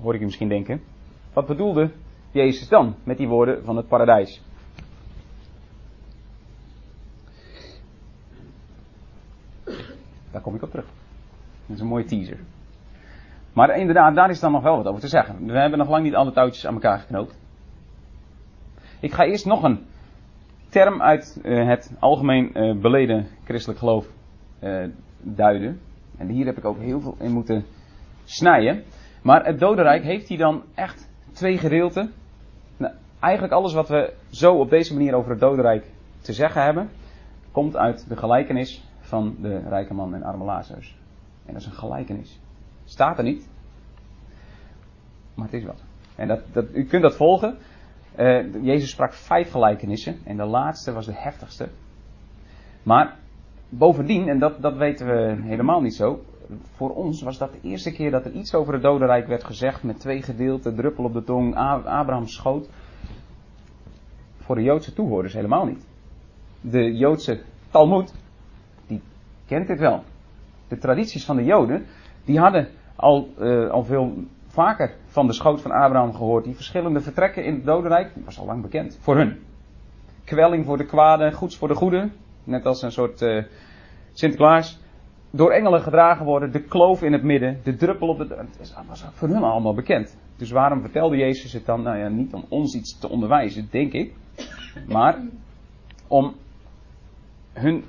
[0.00, 0.82] hoor ik je misschien denken,
[1.32, 1.90] wat bedoelde
[2.30, 4.42] Jezus dan met die woorden van het paradijs?
[10.30, 10.86] Daar kom ik op terug.
[11.66, 12.38] Dat is een mooie teaser.
[13.52, 15.46] Maar inderdaad, daar is dan nog wel wat over te zeggen.
[15.46, 17.38] We hebben nog lang niet alle touwtjes aan elkaar geknoopt.
[19.00, 19.86] Ik ga eerst nog een
[20.70, 24.06] term uit uh, het algemeen uh, beleden christelijk geloof
[24.62, 24.84] uh,
[25.20, 25.80] duiden.
[26.16, 27.64] En hier heb ik ook heel veel in moeten
[28.24, 28.82] snijden.
[29.22, 32.12] Maar het dodenrijk heeft hij dan echt twee gedeelten.
[32.76, 35.84] Nou, eigenlijk alles wat we zo op deze manier over het dodenrijk
[36.20, 36.90] te zeggen hebben,
[37.52, 40.96] komt uit de gelijkenis van de rijke man en arme Lazarus.
[41.46, 42.40] En dat is een gelijkenis.
[42.84, 43.48] Staat er niet.
[45.34, 45.74] Maar het is wel.
[46.14, 47.56] En dat, dat, u kunt dat volgen.
[48.18, 50.18] Uh, Jezus sprak vijf gelijkenissen.
[50.24, 51.68] En de laatste was de heftigste.
[52.82, 53.16] Maar
[53.68, 56.24] bovendien, en dat, dat weten we helemaal niet zo.
[56.74, 59.82] Voor ons was dat de eerste keer dat er iets over het dodenrijk werd gezegd.
[59.82, 62.68] Met twee gedeelten, druppel op de tong, Abraham schoot.
[64.36, 65.86] Voor de Joodse toehoorders helemaal niet.
[66.60, 68.14] De Joodse Talmud,
[68.86, 69.02] die
[69.46, 70.02] kent dit wel.
[70.68, 71.86] De tradities van de Joden,
[72.24, 76.44] die hadden al, uh, al veel vaker van de schoot van Abraham gehoord.
[76.44, 79.38] Die verschillende vertrekken in het dodenrijk, was al lang bekend voor hun.
[80.24, 82.10] Kwelling voor de kwade, goeds voor de goede.
[82.44, 83.44] Net als een soort uh,
[84.12, 84.80] Sinterklaas.
[85.30, 88.34] Door engelen gedragen worden, de kloof in het midden, de druppel op de.
[88.36, 90.16] Het was voor hun allemaal bekend.
[90.36, 91.82] Dus waarom vertelde Jezus het dan?
[91.82, 94.14] Nou ja, niet om ons iets te onderwijzen, denk ik.
[94.86, 95.18] Maar
[96.08, 96.34] om
[97.52, 97.84] hun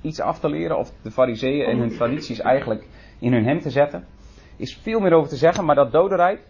[0.00, 2.86] iets af te leren, of de fariseeën en hun tradities eigenlijk
[3.18, 4.04] in hun hem te zetten
[4.56, 6.40] is veel meer over te zeggen, maar dat dodenrijk,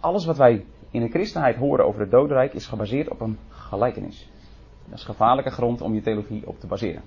[0.00, 4.28] alles wat wij in de christenheid horen over het dodenrijk, is gebaseerd op een gelijkenis.
[4.88, 7.02] Dat is gevaarlijke grond om je theologie op te baseren.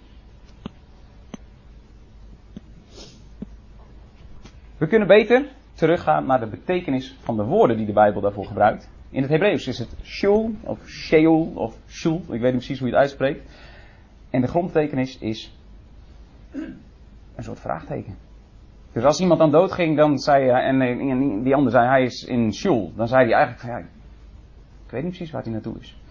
[4.77, 8.89] We kunnen beter teruggaan naar de betekenis van de woorden die de Bijbel daarvoor gebruikt.
[9.09, 12.87] In het Hebreeuws is het shul of sheol of shul, ik weet niet precies hoe
[12.87, 13.49] je het uitspreekt.
[14.29, 15.57] En de grondbetekenis is
[17.35, 18.28] een soort vraagteken.
[18.93, 22.53] Dus als iemand dan doodging, dan zei hij, en die ander zei hij is in
[22.53, 23.77] shul, dan zei hij eigenlijk van ja,
[24.85, 26.01] ik weet niet precies waar hij naartoe is.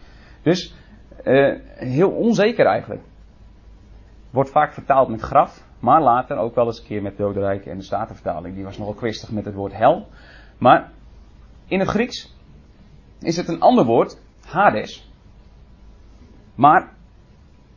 [0.43, 0.75] Dus
[1.25, 3.03] uh, heel onzeker eigenlijk.
[4.31, 7.77] Wordt vaak vertaald met graf, maar later ook wel eens een keer met dodenrijk en
[7.77, 8.55] de Statenvertaling.
[8.55, 10.07] Die was nogal kwistig met het woord hel.
[10.59, 10.93] Maar
[11.67, 12.37] in het Grieks
[13.21, 15.13] is het een ander woord, Hades.
[16.55, 16.93] Maar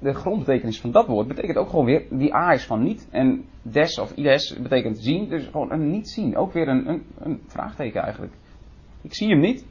[0.01, 3.07] de grondbetekenis van dat woord betekent ook gewoon weer, die A is van niet.
[3.11, 6.37] En des of ides betekent zien, dus gewoon een niet zien.
[6.37, 8.33] Ook weer een, een, een vraagteken eigenlijk.
[9.01, 9.65] Ik zie hem niet.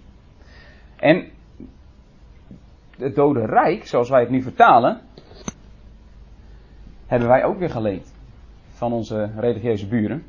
[0.97, 1.29] En
[2.97, 5.01] het dode rijk, zoals wij het nu vertalen,
[7.07, 8.15] hebben wij ook weer geleend
[8.71, 10.23] van onze religieuze buren.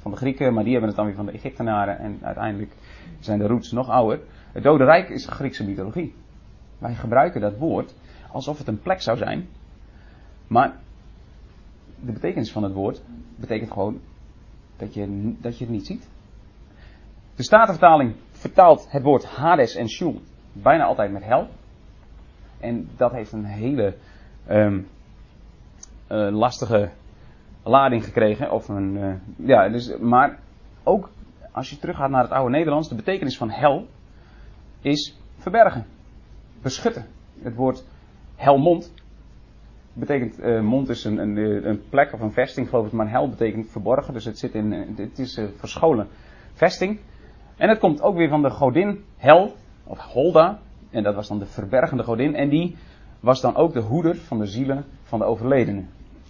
[0.00, 1.98] Van de Grieken, maar die hebben het dan weer van de Egyptenaren.
[1.98, 2.72] En uiteindelijk
[3.18, 4.20] zijn de roots nog ouder.
[4.52, 6.14] Het dode rijk is Griekse mythologie.
[6.78, 7.94] Wij gebruiken dat woord
[8.32, 9.48] alsof het een plek zou zijn.
[10.46, 10.76] Maar
[12.00, 13.02] de betekenis van het woord
[13.36, 14.00] betekent gewoon
[14.76, 16.08] dat je, dat je het niet ziet.
[17.34, 20.20] De Statenvertaling vertaalt het woord Hades en Shul
[20.52, 21.48] bijna altijd met hel.
[22.60, 23.96] En dat heeft een hele
[24.48, 24.86] um,
[26.10, 26.90] uh, lastige
[27.62, 28.50] lading gekregen.
[28.50, 30.38] Of een, uh, ja, dus, maar
[30.84, 31.10] ook
[31.52, 33.86] als je teruggaat naar het oude Nederlands, de betekenis van hel
[34.80, 35.86] is verbergen,
[36.62, 37.06] beschutten.
[37.42, 37.84] Het woord
[38.38, 38.92] helmond
[39.92, 43.28] betekent, uh, mond is een, een, een, plek of een vesting, geloof ik, maar hel
[43.28, 46.08] betekent verborgen, dus het, zit in, het is een verscholen
[46.52, 47.00] vesting.
[47.56, 50.58] En het komt ook weer van de godin Hel, of Holda,
[50.90, 52.76] en dat was dan de verbergende godin, en die
[53.20, 55.88] was dan ook de hoeder van de zielen van de overledenen.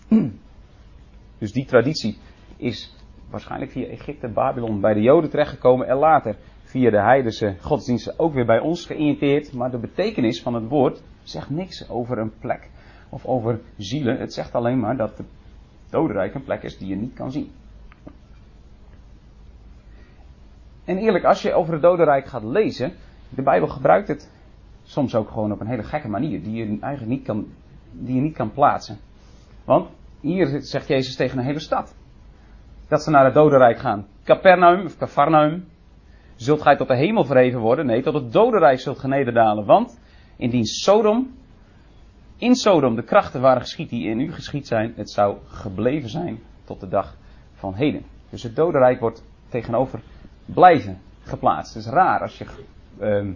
[1.38, 2.18] Dus die traditie
[2.57, 2.97] is
[3.31, 8.35] waarschijnlijk via Egypte, Babylon bij de Joden terechtgekomen en later via de heidense godsdiensten ook
[8.35, 9.53] weer bij ons geïnteresseerd.
[9.53, 12.71] Maar de betekenis van het woord zegt niks over een plek
[13.09, 14.19] of over zielen.
[14.19, 15.27] Het zegt alleen maar dat het
[15.91, 17.51] dodenrijk een plek is die je niet kan zien.
[20.85, 22.93] En eerlijk, als je over het dodenrijk gaat lezen,
[23.29, 24.31] de Bijbel gebruikt het
[24.85, 27.47] soms ook gewoon op een hele gekke manier, die je eigenlijk niet kan,
[27.93, 28.99] die je niet kan plaatsen.
[29.64, 29.88] Want
[30.21, 31.95] hier zegt Jezus tegen een hele stad.
[32.88, 34.07] Dat ze naar het dodenrijk gaan.
[34.25, 35.64] Capernaum of Cafarnaum.
[36.37, 37.87] Zult gij tot de hemel verheven worden?
[37.87, 39.64] Nee, tot het dodenrijk zult genederdalen.
[39.64, 40.01] Want
[40.38, 41.35] indien Sodom,
[42.37, 46.38] in Sodom de krachten waren geschied die in u geschied zijn, het zou gebleven zijn
[46.64, 47.16] tot de dag
[47.55, 48.03] van heden.
[48.31, 50.01] Dus het dodenrijk wordt tegenover
[50.44, 51.74] blijven geplaatst.
[51.74, 52.46] Het is raar als je
[53.01, 53.35] uh,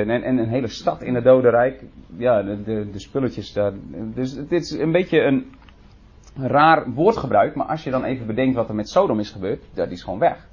[0.00, 1.84] en, en, een hele stad in het dodenrijk,
[2.16, 3.72] ja, de, de, de spulletjes daar.
[4.14, 5.52] Dus dit is een beetje een
[6.34, 9.90] raar woordgebruik, maar als je dan even bedenkt wat er met Sodom is gebeurd, dat
[9.90, 10.48] is gewoon weg.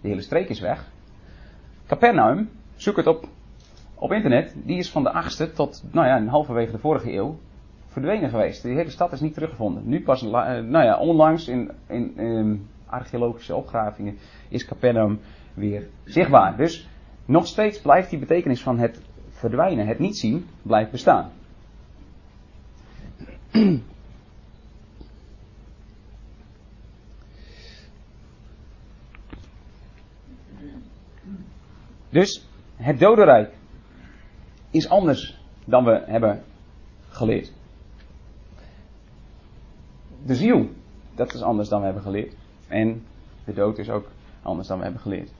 [0.00, 0.88] De hele streek is weg.
[1.86, 3.28] Capernaum, zoek het op
[4.04, 7.38] op internet, die is van de 8e tot, nou ja, halverwege de vorige eeuw
[7.86, 8.62] verdwenen geweest.
[8.62, 9.82] De hele stad is niet teruggevonden.
[9.88, 15.20] Nu pas, uh, nou ja, onlangs in, in, in archeologische opgravingen is Capernaum
[15.54, 16.56] weer zichtbaar.
[16.56, 16.88] Dus
[17.24, 21.30] nog steeds blijft die betekenis van het verdwijnen, het niet zien, blijft bestaan.
[32.08, 33.52] Dus het dodenrijk
[34.74, 36.42] is anders dan we hebben
[37.08, 37.52] geleerd.
[40.26, 40.68] De ziel,
[41.14, 42.36] dat is anders dan we hebben geleerd.
[42.68, 43.02] En
[43.44, 44.06] de dood is ook
[44.42, 45.32] anders dan we hebben geleerd.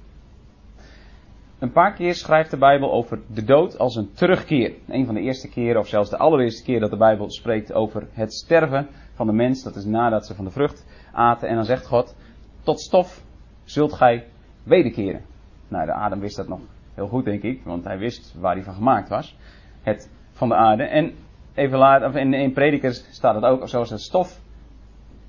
[1.58, 4.74] Een paar keer schrijft de Bijbel over de dood als een terugkeer.
[4.88, 8.08] Een van de eerste keren, of zelfs de allereerste keer dat de Bijbel spreekt over
[8.12, 11.48] het sterven van de mens, dat is nadat ze van de vrucht aten.
[11.48, 12.16] En dan zegt God:
[12.62, 13.22] Tot stof
[13.64, 14.26] zult gij
[14.62, 15.24] wederkeren.
[15.68, 16.60] Nou, de Adam wist dat nog
[16.94, 19.36] heel goed, denk ik, want hij wist waar hij van gemaakt was.
[19.82, 20.82] Het van de aarde.
[20.82, 21.14] En
[21.54, 24.40] even later, of in, in Predikers staat het ook, zoals het stof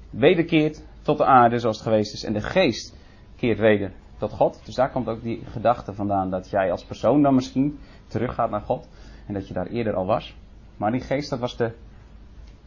[0.09, 2.23] wederkeert tot de aarde zoals het geweest is.
[2.23, 2.95] En de geest
[3.35, 4.65] keert weder tot God.
[4.65, 8.61] Dus daar komt ook die gedachte vandaan dat jij als persoon dan misschien teruggaat naar
[8.61, 8.89] God.
[9.27, 10.35] En dat je daar eerder al was.
[10.77, 11.71] Maar die geest, dat was de,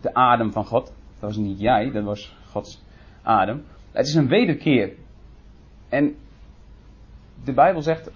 [0.01, 0.87] de adem van God.
[0.87, 2.83] Dat was niet jij, dat was Gods
[3.23, 3.65] adem.
[3.93, 4.93] Het is een wederkeer.
[5.89, 6.17] En
[7.45, 8.11] de Bijbel zegt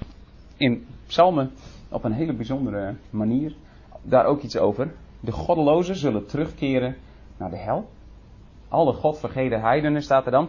[0.62, 1.51] in psalmen
[1.88, 3.55] op een hele bijzondere manier
[4.03, 4.92] daar ook iets over.
[5.20, 6.96] De goddelozen zullen terugkeren
[7.37, 7.88] naar de hel.
[8.68, 10.48] Alle godvergeten heidenen staat er dan.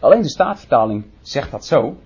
[0.00, 1.96] Alleen de staatvertaling zegt dat zo.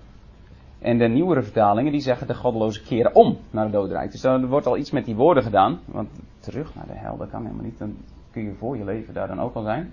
[0.79, 4.11] En de nieuwere vertalingen die zeggen de goddelozen keren om naar het dodenrijk.
[4.11, 5.79] Dus er wordt al iets met die woorden gedaan.
[5.85, 7.77] Want terug naar de hel, dat kan helemaal niet.
[7.77, 7.95] Dan
[8.31, 9.91] kun je voor je leven daar dan ook al zijn.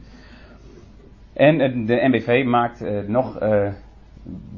[1.33, 3.72] En de NBV maakt het nog uh,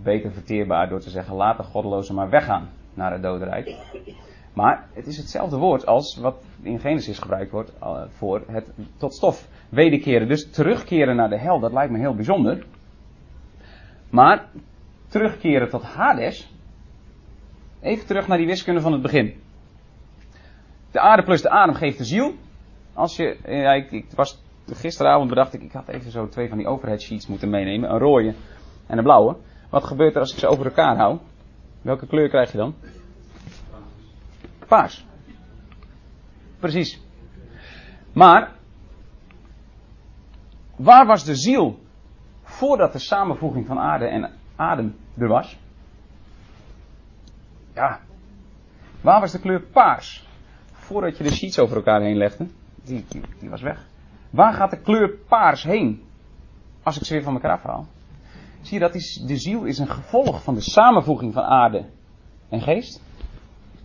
[0.03, 3.77] beter verteerbaar door te zeggen laat de goddelozen maar weggaan naar het dodenrijk.
[4.53, 9.15] Maar het is hetzelfde woord als wat in Genesis gebruikt wordt uh, voor het tot
[9.15, 10.29] stof wederkeren.
[10.29, 12.67] Dus terugkeren naar de hel, dat lijkt me heel bijzonder.
[14.11, 14.49] Maar
[15.09, 16.53] terugkeren tot Hades.
[17.81, 19.35] Even terug naar die wiskunde van het begin.
[20.91, 22.35] De aarde plus de adem geeft de ziel.
[22.93, 23.37] Als je,
[23.91, 27.51] ik was gisteravond bedacht ik, ik had even zo twee van die overhead sheets moeten
[27.51, 27.91] meenemen.
[27.91, 28.35] Een rode
[28.87, 29.37] en een blauwe.
[29.75, 31.19] Wat gebeurt er als ik ze over elkaar hou?
[31.83, 32.75] Welke kleur krijg je dan?
[34.69, 35.07] Paars.
[36.59, 37.01] Precies.
[38.13, 38.53] Maar,
[40.77, 41.79] waar was de ziel
[42.43, 45.59] voordat de samenvoeging van aarde en adem er was?
[47.73, 48.01] Ja.
[49.01, 50.27] Waar was de kleur paars?
[50.73, 52.47] Voordat je de sheets over elkaar heen legde.
[52.85, 53.87] Die, die, die was weg.
[54.31, 56.03] Waar gaat de kleur paars heen?
[56.83, 57.87] Als ik ze weer van elkaar afhaal.
[58.65, 58.93] Zie je dat
[59.27, 61.85] de ziel is een gevolg van de samenvoeging van aarde
[62.49, 63.03] en geest.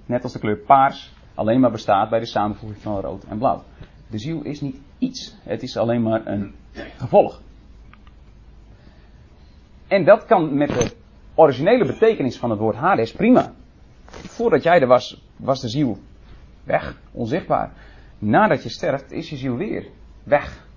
[0.06, 3.64] Net als de kleur paars alleen maar bestaat bij de samenvoeging van rood en blauw.
[4.08, 5.38] De ziel is niet iets.
[5.44, 6.56] Het is alleen maar een
[6.98, 7.42] gevolg.
[9.88, 10.92] En dat kan met de
[11.36, 13.54] originele betekenis van het woord Hades prima.
[14.08, 15.98] Voordat jij er was, was de ziel
[16.64, 17.74] weg, onzichtbaar.
[18.18, 19.88] Nadat je sterft, is je ziel weer
[20.24, 20.68] weg.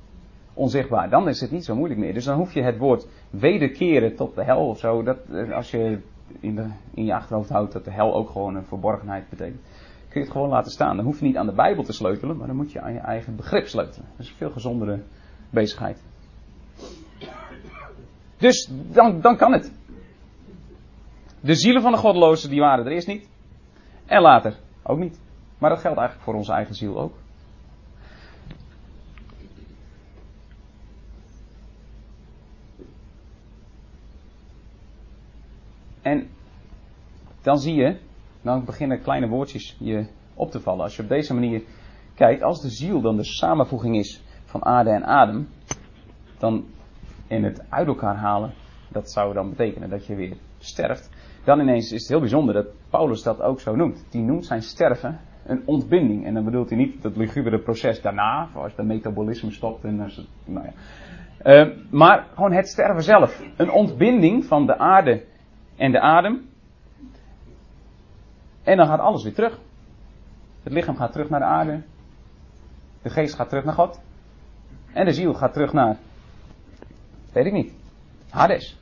[0.55, 1.11] Onzichtbaar.
[1.11, 2.15] Dan is het niet zo moeilijk meer.
[2.15, 5.03] Dus dan hoef je het woord wederkeren tot de hel of zo.
[5.03, 5.99] Dat, eh, als je
[6.41, 9.61] in, de, in je achterhoofd houdt dat de hel ook gewoon een verborgenheid betekent.
[10.09, 10.97] Kun je het gewoon laten staan.
[10.97, 12.99] Dan hoef je niet aan de Bijbel te sleutelen, maar dan moet je aan je
[12.99, 14.09] eigen begrip sleutelen.
[14.11, 15.03] Dat is een veel gezondere
[15.51, 16.03] bezigheid.
[18.37, 19.73] Dus dan, dan kan het.
[21.41, 23.29] De zielen van de goddelozen die waren er eerst niet.
[24.07, 25.21] En later ook niet.
[25.59, 27.22] Maar dat geldt eigenlijk voor onze eigen ziel ook.
[36.03, 36.29] En
[37.43, 37.97] dan zie je,
[38.43, 40.83] dan beginnen kleine woordjes je op te vallen.
[40.83, 41.63] Als je op deze manier
[42.15, 45.49] kijkt, als de ziel dan de samenvoeging is van aarde en adem,
[46.39, 46.65] dan
[47.27, 48.53] in het uit elkaar halen,
[48.89, 51.11] dat zou dan betekenen dat je weer sterft.
[51.45, 54.07] Dan ineens is het heel bijzonder dat Paulus dat ook zo noemt.
[54.11, 56.27] Die noemt zijn sterven een ontbinding.
[56.27, 60.67] En dan bedoelt hij niet het lugubere proces daarna, als de metabolisme stopt en nou
[60.67, 60.73] ja.
[61.45, 63.43] Uh, maar gewoon het sterven zelf.
[63.57, 65.25] Een ontbinding van de aarde
[65.83, 66.49] en de adem.
[68.63, 69.59] En dan gaat alles weer terug.
[70.63, 71.83] Het lichaam gaat terug naar de aarde.
[73.03, 74.01] De geest gaat terug naar God.
[74.93, 75.97] En de ziel gaat terug naar,
[77.33, 77.73] weet ik niet,
[78.31, 78.79] Hades.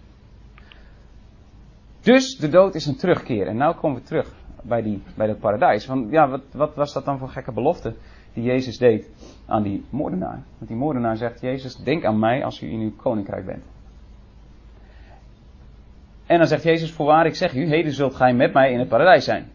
[2.00, 3.46] Dus de dood is een terugkeer.
[3.46, 5.86] En nu komen we terug bij, die, bij dat paradijs.
[5.86, 7.94] Want ja, wat, wat was dat dan voor gekke belofte
[8.32, 9.10] die Jezus deed
[9.46, 10.42] aan die moordenaar?
[10.56, 13.64] Want die moordenaar zegt, Jezus, denk aan mij als u in uw koninkrijk bent.
[16.31, 18.88] En dan zegt Jezus, voorwaar ik zeg u, heden zult gij met mij in het
[18.88, 19.51] paradijs zijn.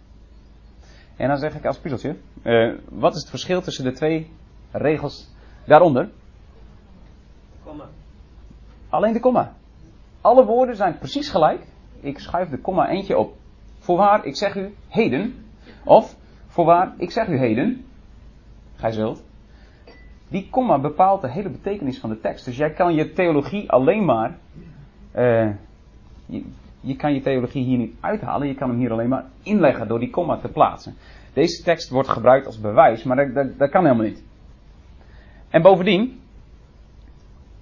[1.18, 4.32] En dan zeg ik als puzzeltje, uh, wat is het verschil tussen de twee
[4.72, 5.34] regels
[5.66, 6.10] daaronder?
[7.64, 7.86] Komma.
[8.90, 9.54] Alleen de komma.
[10.22, 11.62] Alle woorden zijn precies gelijk.
[12.00, 13.34] Ik schuif de komma eentje op.
[13.80, 15.46] Voorwaar, ik zeg u heden.
[15.84, 16.16] Of,
[16.48, 17.86] voorwaar, ik zeg u heden.
[18.76, 19.24] Gij zult.
[20.28, 22.46] Die komma bepaalt de hele betekenis van de tekst.
[22.46, 24.38] Dus jij kan je theologie alleen maar.
[25.16, 25.50] Uh,
[26.86, 28.48] je, kan je theologie hier niet uithalen.
[28.48, 30.96] Je kan hem hier alleen maar inleggen door die komma te plaatsen.
[31.34, 34.24] Deze tekst wordt gebruikt als bewijs, maar dat, dat, kan helemaal niet.
[35.50, 36.20] En bovendien,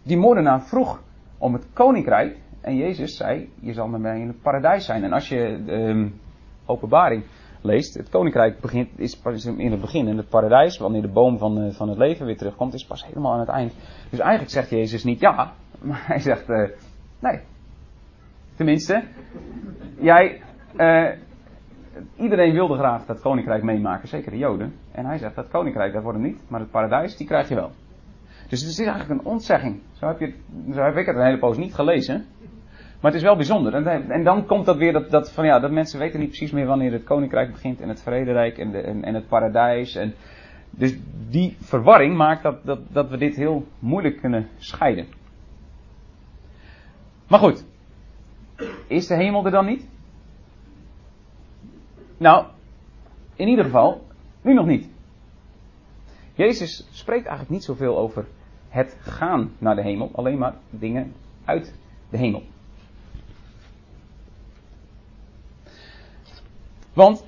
[0.04, 1.02] die moordenaar vroeg
[1.38, 2.38] om het koninkrijk.
[2.62, 5.04] En Jezus zei, je zal met mij in het paradijs zijn.
[5.04, 6.20] En als je um,
[6.66, 7.24] openbaring
[7.62, 10.08] leest, het koninkrijk begint, is pas in het begin.
[10.08, 13.06] En het paradijs, wanneer de boom van, uh, van het leven weer terugkomt, is pas
[13.06, 13.74] helemaal aan het eind.
[14.10, 16.70] Dus eigenlijk zegt Jezus niet ja, maar hij zegt uh,
[17.20, 17.40] nee.
[18.56, 19.04] Tenminste,
[20.00, 20.42] jij,
[20.78, 21.10] uh,
[22.16, 24.74] iedereen wilde graag dat koninkrijk meemaken, zeker de Joden.
[24.92, 27.72] En hij zegt dat koninkrijk, dat wordt niet, maar het paradijs, die krijg je wel.
[28.50, 29.82] Dus het is eigenlijk een ontzegging.
[29.92, 30.34] Zo heb, je,
[30.74, 32.26] zo heb ik het een hele poos niet gelezen.
[33.02, 33.74] Maar het is wel bijzonder.
[33.74, 36.52] En, en dan komt dat weer dat, dat, van ja, dat mensen weten niet precies
[36.52, 39.96] meer wanneer het koninkrijk begint en het vrederijk en, de, en het paradijs.
[39.96, 40.14] En,
[40.70, 40.98] dus
[41.30, 45.06] die verwarring maakt dat, dat, dat we dit heel moeilijk kunnen scheiden.
[47.28, 47.66] Maar goed,
[48.88, 49.88] is de hemel er dan niet?
[52.18, 52.46] Nou,
[53.36, 54.06] in ieder geval,
[54.42, 54.90] nu nog niet.
[56.34, 58.28] Jezus spreekt eigenlijk niet zoveel over
[58.70, 61.14] het gaan naar de hemel, alleen maar dingen
[61.46, 61.76] uit
[62.10, 62.44] de hemel.
[66.94, 67.26] Want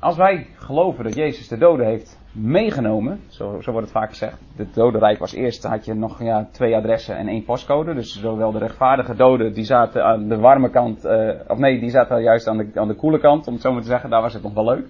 [0.00, 4.40] als wij geloven dat Jezus de doden heeft meegenomen, zo, zo wordt het vaak gezegd.
[4.56, 7.94] Het dodenrijk was eerst, had je nog ja, twee adressen en één postcode.
[7.94, 11.90] Dus zowel de rechtvaardige doden, die zaten aan de warme kant, uh, of nee, die
[11.90, 14.22] zaten juist aan de, aan de koele kant, om het zo maar te zeggen, daar
[14.22, 14.86] was het nog wel leuk.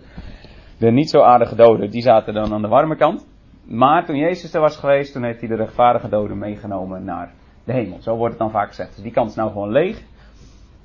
[0.78, 3.26] De niet zo aardige doden, die zaten dan aan de warme kant.
[3.64, 7.32] Maar toen Jezus er was geweest, toen heeft hij de rechtvaardige doden meegenomen naar
[7.64, 8.02] de hemel.
[8.02, 8.94] Zo wordt het dan vaak gezegd.
[8.94, 10.02] Dus die kant is nou gewoon leeg.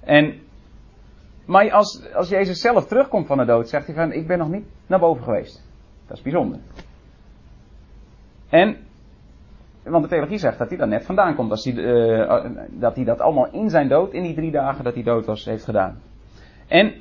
[0.03, 0.34] En,
[1.45, 4.49] maar als, als Jezus zelf terugkomt van de dood, zegt hij van, ik ben nog
[4.49, 5.63] niet naar boven geweest.
[6.08, 6.60] Dat is bijzonder.
[8.49, 8.77] En,
[9.84, 11.51] want de theologie zegt dat hij daar net vandaan komt.
[11.51, 14.93] Als hij, uh, dat hij dat allemaal in zijn dood, in die drie dagen dat
[14.93, 16.01] hij dood was, heeft gedaan.
[16.67, 16.93] En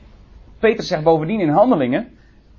[0.59, 2.09] Peter zegt bovendien in handelingen,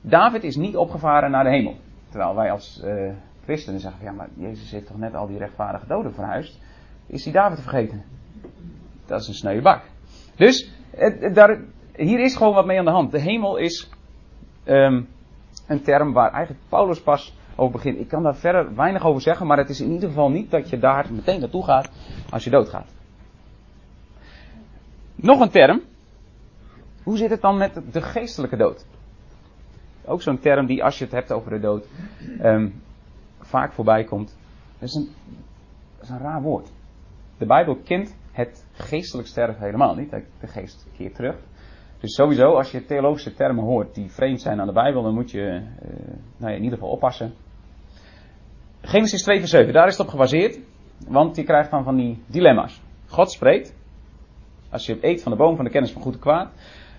[0.02, 1.76] David is niet opgevaren naar de hemel.
[2.10, 3.12] Terwijl wij als uh,
[3.44, 6.60] christenen zeggen, ja maar Jezus heeft toch net al die rechtvaardige doden verhuisd.
[7.08, 8.04] Is die David vergeten?
[9.06, 9.82] Dat is een sneuwe bak.
[10.36, 10.72] Dus,
[11.34, 11.60] daar,
[12.06, 13.12] hier is gewoon wat mee aan de hand.
[13.12, 13.90] De hemel is
[14.66, 15.08] um,
[15.68, 18.00] een term waar eigenlijk Paulus pas over begint.
[18.00, 20.70] Ik kan daar verder weinig over zeggen, maar het is in ieder geval niet dat
[20.70, 21.92] je daar meteen naartoe gaat
[22.30, 22.94] als je doodgaat.
[25.16, 25.82] Nog een term.
[27.04, 28.86] Hoe zit het dan met de geestelijke dood?
[30.06, 31.88] Ook zo'n term die, als je het hebt over de dood,
[32.42, 32.82] um,
[33.40, 34.38] vaak voorbij komt.
[34.80, 35.10] Dat is, een,
[35.98, 36.72] dat is een raar woord.
[37.38, 40.10] De Bijbel kent het geestelijk sterven helemaal niet.
[40.12, 41.36] De geest keert terug.
[42.02, 45.32] Dus sowieso, als je theologische termen hoort die vreemd zijn aan de Bijbel, dan moet
[45.32, 45.90] je uh,
[46.38, 47.34] nou in ieder geval oppassen.
[48.82, 50.60] Genesis 2 vers 7, daar is het op gebaseerd.
[51.08, 52.82] Want je krijgt dan van die dilemma's.
[53.08, 53.76] God spreekt.
[54.70, 56.52] Als je eet van de boom van de kennis van goed en kwaad.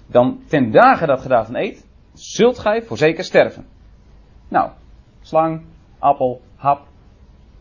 [0.06, 1.86] Dan ten dagen dat gedaan van eet.
[2.12, 3.66] Zult gij voorzeker sterven.
[4.48, 4.70] Nou,
[5.20, 5.64] slang,
[5.98, 6.86] appel, hap.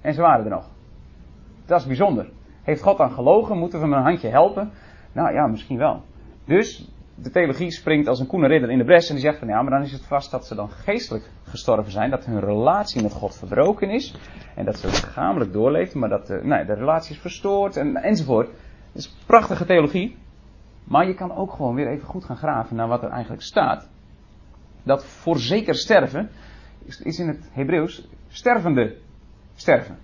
[0.02, 0.70] En ze waren er nog.
[1.66, 2.30] Dat is bijzonder.
[2.64, 3.58] Heeft God dan gelogen?
[3.58, 4.72] Moeten we hem een handje helpen?
[5.12, 6.02] Nou ja, misschien wel.
[6.46, 9.48] Dus de theologie springt als een koene ridder in de bres en die zegt van
[9.48, 13.02] ja, maar dan is het vast dat ze dan geestelijk gestorven zijn, dat hun relatie
[13.02, 14.16] met God verbroken is
[14.56, 18.48] en dat ze lichamelijk doorleeft, maar dat de, nou, de relatie is verstoord en, enzovoort.
[18.48, 20.18] Dat is prachtige theologie,
[20.84, 23.90] maar je kan ook gewoon weer even goed gaan graven naar wat er eigenlijk staat.
[24.84, 26.30] Dat voor zeker sterven
[27.04, 28.98] is in het Hebreeuws stervende
[29.56, 29.98] sterven.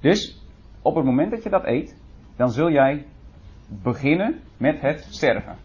[0.00, 0.42] Dus
[0.82, 1.96] op het moment dat je dat eet,
[2.36, 3.06] dan zul jij
[3.68, 5.63] beginnen met het sterven.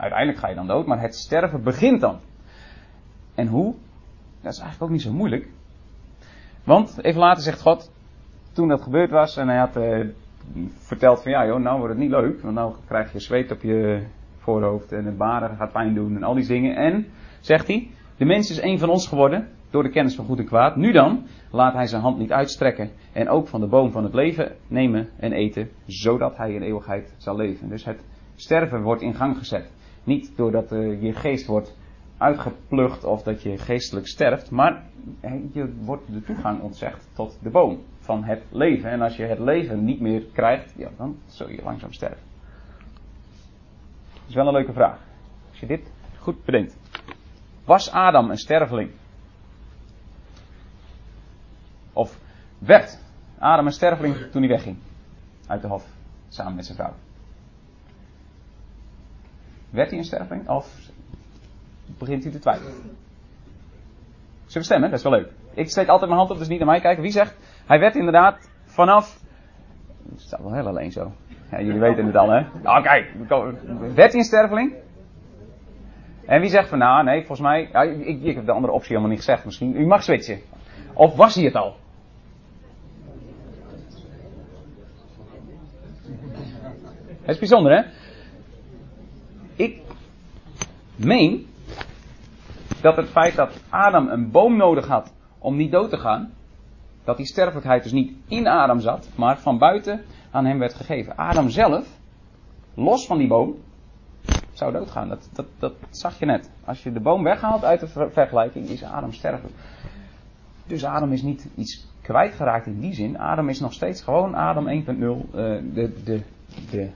[0.00, 2.18] Uiteindelijk ga je dan dood, maar het sterven begint dan.
[3.34, 3.74] En hoe?
[4.40, 5.48] Dat is eigenlijk ook niet zo moeilijk.
[6.64, 7.92] Want even later zegt God,
[8.52, 10.06] toen dat gebeurd was en hij had uh,
[10.78, 13.62] verteld van ja joh, nou wordt het niet leuk, want nou krijg je zweet op
[13.62, 14.06] je
[14.38, 16.76] voorhoofd en het baren gaat pijn doen en al die dingen.
[16.76, 17.06] En,
[17.40, 20.46] zegt hij, de mens is een van ons geworden door de kennis van goed en
[20.46, 20.76] kwaad.
[20.76, 24.14] Nu dan, laat hij zijn hand niet uitstrekken en ook van de boom van het
[24.14, 27.68] leven nemen en eten, zodat hij in eeuwigheid zal leven.
[27.68, 29.78] Dus het sterven wordt in gang gezet.
[30.04, 31.76] Niet doordat je geest wordt
[32.18, 34.82] uitgeplucht of dat je geestelijk sterft, maar
[35.52, 38.90] je wordt de toegang ontzegd tot de boom van het leven.
[38.90, 42.22] En als je het leven niet meer krijgt, ja, dan zul je langzaam sterven.
[44.12, 44.98] Dat is wel een leuke vraag.
[45.50, 46.76] Als je dit goed bedenkt.
[47.64, 48.90] Was Adam een sterveling?
[51.92, 52.18] Of
[52.58, 53.02] werd
[53.38, 54.76] Adam een sterveling toen hij wegging
[55.46, 55.86] uit de hof
[56.28, 56.94] samen met zijn vrouw?
[59.70, 60.90] Werd hij een sterveling of
[61.98, 62.72] begint hij te twijfelen?
[62.72, 62.92] Zullen
[64.52, 64.90] we stemmen?
[64.90, 65.28] Dat is wel leuk.
[65.54, 67.02] Ik steek altijd mijn hand op, dus niet naar mij kijken.
[67.02, 67.36] Wie zegt?
[67.66, 69.20] Hij werd inderdaad vanaf.
[70.10, 71.12] Het staat wel heel alleen zo.
[71.50, 72.46] Ja, jullie weten het al, hè?
[72.62, 73.12] Nou, kijk.
[73.94, 74.74] Werd hij een sterveling?
[76.26, 77.68] En wie zegt van, nou, nee, volgens mij.
[77.72, 79.44] Ja, ik, ik heb de andere optie helemaal niet gezegd.
[79.44, 79.76] Misschien.
[79.76, 80.40] U mag switchen.
[80.94, 81.76] Of was hij het al?
[87.20, 87.99] Het is bijzonder, hè?
[89.60, 89.80] Ik
[90.96, 91.46] meen
[92.80, 96.32] dat het feit dat Adam een boom nodig had om niet dood te gaan,
[97.04, 101.16] dat die sterfelijkheid dus niet in Adam zat, maar van buiten aan hem werd gegeven.
[101.16, 101.98] Adam zelf,
[102.74, 103.54] los van die boom,
[104.52, 105.08] zou doodgaan.
[105.08, 106.50] Dat, dat, dat zag je net.
[106.64, 109.50] Als je de boom weghaalt uit de vergelijking, is Adam sterven.
[110.66, 113.18] Dus Adam is niet iets kwijtgeraakt in die zin.
[113.18, 114.70] Adam is nog steeds gewoon Adam 1.0.
[114.70, 115.22] Uh,
[115.74, 116.22] de, de,
[116.70, 116.90] de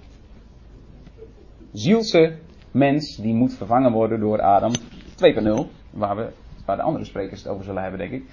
[1.74, 2.38] zielse
[2.74, 5.70] mens die moet vervangen worden door Adam 2.0.
[5.90, 6.28] Waar, we,
[6.66, 8.24] waar de andere sprekers het over zullen hebben, denk ik.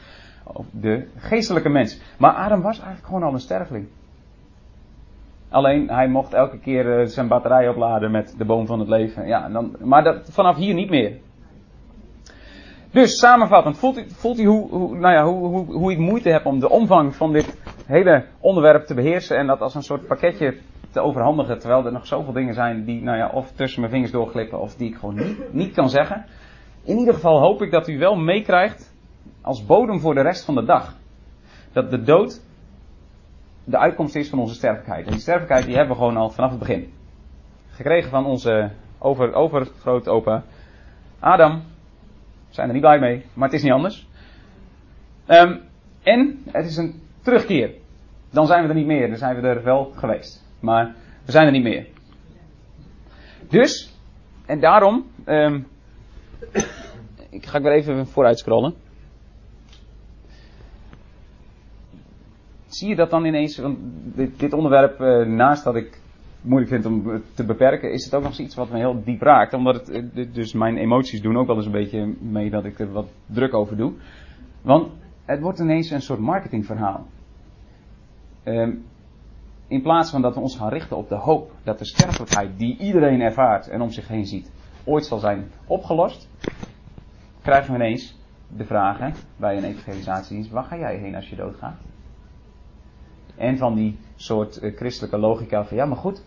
[0.72, 2.02] De geestelijke mens.
[2.18, 3.88] Maar Adam was eigenlijk gewoon al een sterveling.
[5.50, 9.28] Alleen hij mocht elke keer eh, zijn batterij opladen met de boom van het leven.
[9.28, 11.18] Ja, dan, maar dat, vanaf hier niet meer.
[12.92, 16.30] Dus samenvattend, voelt u, voelt u hoe, hoe, nou ja, hoe, hoe, hoe ik moeite
[16.30, 20.08] heb om de omvang van dit hele onderwerp te beheersen en dat als een soort
[20.08, 20.58] pakketje
[20.92, 24.12] te overhandigen, terwijl er nog zoveel dingen zijn die nou ja, of tussen mijn vingers
[24.12, 26.26] doorglippen of die ik gewoon niet, niet kan zeggen.
[26.84, 28.96] In ieder geval hoop ik dat u wel meekrijgt
[29.42, 30.96] als bodem voor de rest van de dag.
[31.72, 32.42] Dat de dood
[33.64, 35.06] de uitkomst is van onze sterfelijkheid.
[35.06, 36.94] En die sterfelijkheid die hebben we gewoon al vanaf het begin.
[37.70, 40.44] Gekregen van onze over, overgrootopa
[41.20, 41.64] Adam.
[42.48, 44.08] We zijn er niet blij mee, maar het is niet anders.
[45.28, 45.62] Um,
[46.04, 47.72] en het is een terugkeer.
[48.32, 49.08] Dan zijn we er niet meer.
[49.08, 50.51] Dan zijn we er wel geweest.
[50.62, 50.96] Maar
[51.26, 51.88] we zijn er niet meer.
[53.50, 53.94] Dus,
[54.46, 55.68] en daarom, um,
[57.30, 58.74] ik ga weer even vooruit scrollen.
[62.68, 66.02] Zie je dat dan ineens, want dit, dit onderwerp, uh, naast dat ik
[66.42, 69.54] moeilijk vind om te beperken, is het ook nog iets wat me heel diep raakt.
[69.54, 72.80] Omdat het, eh, dus mijn emoties doen ook wel eens een beetje mee dat ik
[72.80, 73.94] er wat druk over doe.
[74.62, 74.92] Want
[75.26, 77.08] het wordt ineens een soort marketingverhaal.
[78.46, 78.86] Um,
[79.72, 82.78] in plaats van dat we ons gaan richten op de hoop dat de sterfelijkheid die
[82.78, 84.52] iedereen ervaart en om zich heen ziet,
[84.84, 86.30] ooit zal zijn opgelost,
[87.42, 91.78] krijgen we ineens de vragen bij een evangelisatie: waar ga jij heen als je doodgaat?
[93.36, 96.24] En van die soort uh, christelijke logica van ja, maar goed,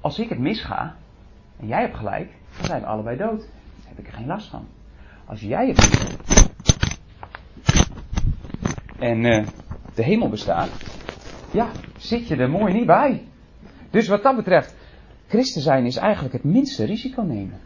[0.00, 0.96] als ik het misga
[1.60, 3.40] en jij hebt gelijk, dan zijn we allebei dood.
[3.40, 4.66] Dan heb ik er geen last van.
[5.24, 6.50] Als jij het misgaat
[8.98, 9.46] en uh,
[9.94, 10.96] de hemel bestaat,
[11.50, 13.28] ja, zit je er mooi niet bij.
[13.90, 14.76] Dus wat dat betreft,
[15.28, 17.60] christen zijn is eigenlijk het minste risico nemen.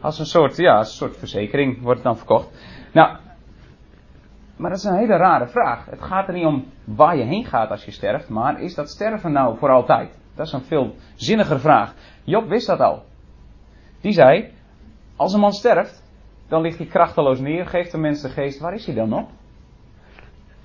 [0.00, 2.48] Als een soort, ja, een soort verzekering wordt het dan verkocht.
[2.92, 3.16] Nou,
[4.56, 5.86] Maar dat is een hele rare vraag.
[5.86, 8.90] Het gaat er niet om waar je heen gaat als je sterft, maar is dat
[8.90, 10.18] sterven nou voor altijd?
[10.34, 11.94] Dat is een veel zinniger vraag.
[12.24, 13.02] Job wist dat al.
[14.00, 14.52] Die zei,
[15.16, 16.02] als een man sterft,
[16.48, 19.28] dan ligt hij krachteloos neer, geeft de mens de geest, waar is hij dan nog?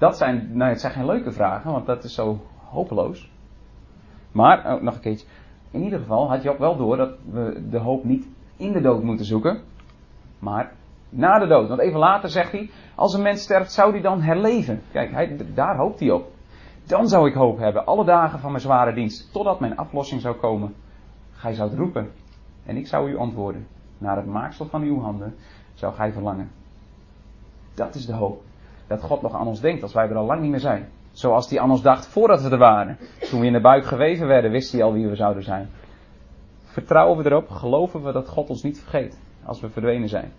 [0.02, 2.40] Dat zijn, nou het zijn geen leuke vragen, want dat is zo
[2.70, 3.32] hopeloos.
[4.32, 5.28] Maar, oh, nog een keertje.
[5.72, 8.28] In ieder geval had Job wel door dat we de hoop niet
[8.58, 9.62] in de dood moeten zoeken,
[10.40, 10.74] maar
[11.10, 11.68] na de dood.
[11.68, 14.82] Want even later zegt hij, als een mens sterft, zou hij dan herleven.
[14.92, 16.32] Kijk, hij, daar hoopt hij op.
[16.86, 20.36] Dan zou ik hoop hebben, alle dagen van mijn zware dienst, totdat mijn aflossing zou
[20.36, 20.76] komen.
[21.32, 22.12] Gij zou roepen,
[22.66, 23.68] en ik zou u antwoorden.
[23.98, 25.36] Naar het maaksel van uw handen
[25.74, 26.52] zou gij verlangen.
[27.74, 28.50] Dat is de hoop.
[28.92, 30.90] Dat God nog aan ons denkt als wij er al lang niet meer zijn.
[31.12, 32.98] Zoals hij aan ons dacht voordat we er waren.
[33.30, 35.70] Toen we in de buik geweven werden, wist hij al wie we zouden zijn.
[36.64, 40.32] Vertrouwen we erop, geloven we dat God ons niet vergeet als we verdwenen zijn.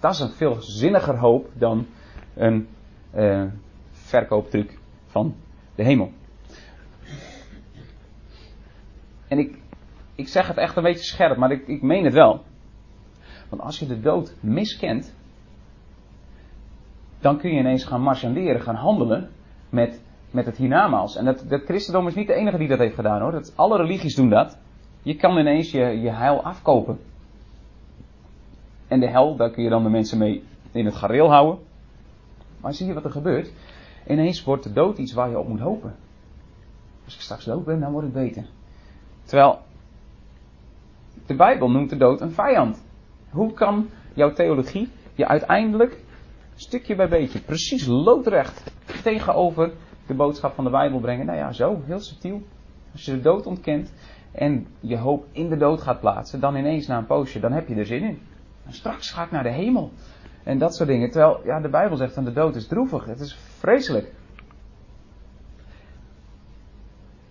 [0.00, 1.86] Dat is een veel zinniger hoop dan
[2.34, 2.68] een
[3.14, 3.44] uh,
[3.90, 5.34] verkooptruc van
[5.74, 6.12] de hemel.
[9.28, 9.58] En ik,
[10.14, 12.44] ik zeg het echt een beetje scherp, maar ik, ik meen het wel.
[13.48, 15.14] Want als je de dood miskent,
[17.22, 19.30] dan kun je ineens gaan marchanderen, gaan handelen
[19.68, 21.16] met, met het hiernamaals.
[21.16, 23.32] En dat, dat christendom is niet de enige die dat heeft gedaan hoor.
[23.32, 24.58] Dat, alle religies doen dat.
[25.02, 26.98] Je kan ineens je, je heil afkopen.
[28.88, 31.58] En de hel, daar kun je dan de mensen mee in het gareel houden.
[32.60, 33.52] Maar zie je wat er gebeurt?
[34.08, 35.94] Ineens wordt de dood iets waar je op moet hopen.
[37.04, 38.44] Als ik straks dood ben, dan wordt het beter.
[39.24, 39.58] Terwijl
[41.26, 42.84] de Bijbel noemt de dood een vijand.
[43.30, 46.00] Hoe kan jouw theologie je uiteindelijk,
[46.54, 48.72] stukje bij beetje, precies loodrecht
[49.02, 49.72] tegenover
[50.06, 51.26] de boodschap van de Bijbel brengen?
[51.26, 52.42] Nou ja, zo, heel subtiel.
[52.92, 53.92] Als je de dood ontkent
[54.32, 57.68] en je hoop in de dood gaat plaatsen, dan ineens na een poosje, dan heb
[57.68, 58.18] je er zin in.
[58.66, 59.90] En straks ga ik naar de hemel.
[60.42, 61.10] En dat soort dingen.
[61.10, 63.04] Terwijl, ja, de Bijbel zegt van de dood is droevig.
[63.04, 64.12] Het is vreselijk.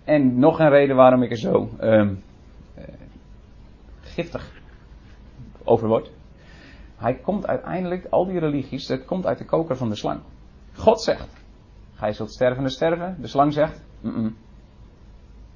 [0.04, 2.22] En nog een reden waarom ik er zo um,
[2.78, 2.84] uh,
[4.00, 4.50] giftig
[5.64, 6.10] over word.
[7.02, 10.20] Hij komt uiteindelijk, al die religies, dat komt uit de koker van de slang.
[10.74, 11.28] God zegt,
[11.94, 13.16] gij zult sterven en sterven.
[13.20, 13.84] De slang zegt,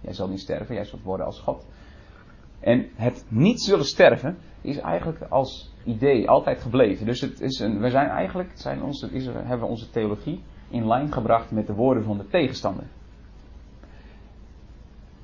[0.00, 1.66] jij zal niet sterven, jij zult worden als God.
[2.60, 7.06] En het niet zullen sterven is eigenlijk als idee altijd gebleven.
[7.06, 11.12] Dus het is een, we zijn eigenlijk, zijn onze, is, hebben onze theologie in lijn
[11.12, 12.84] gebracht met de woorden van de tegenstander.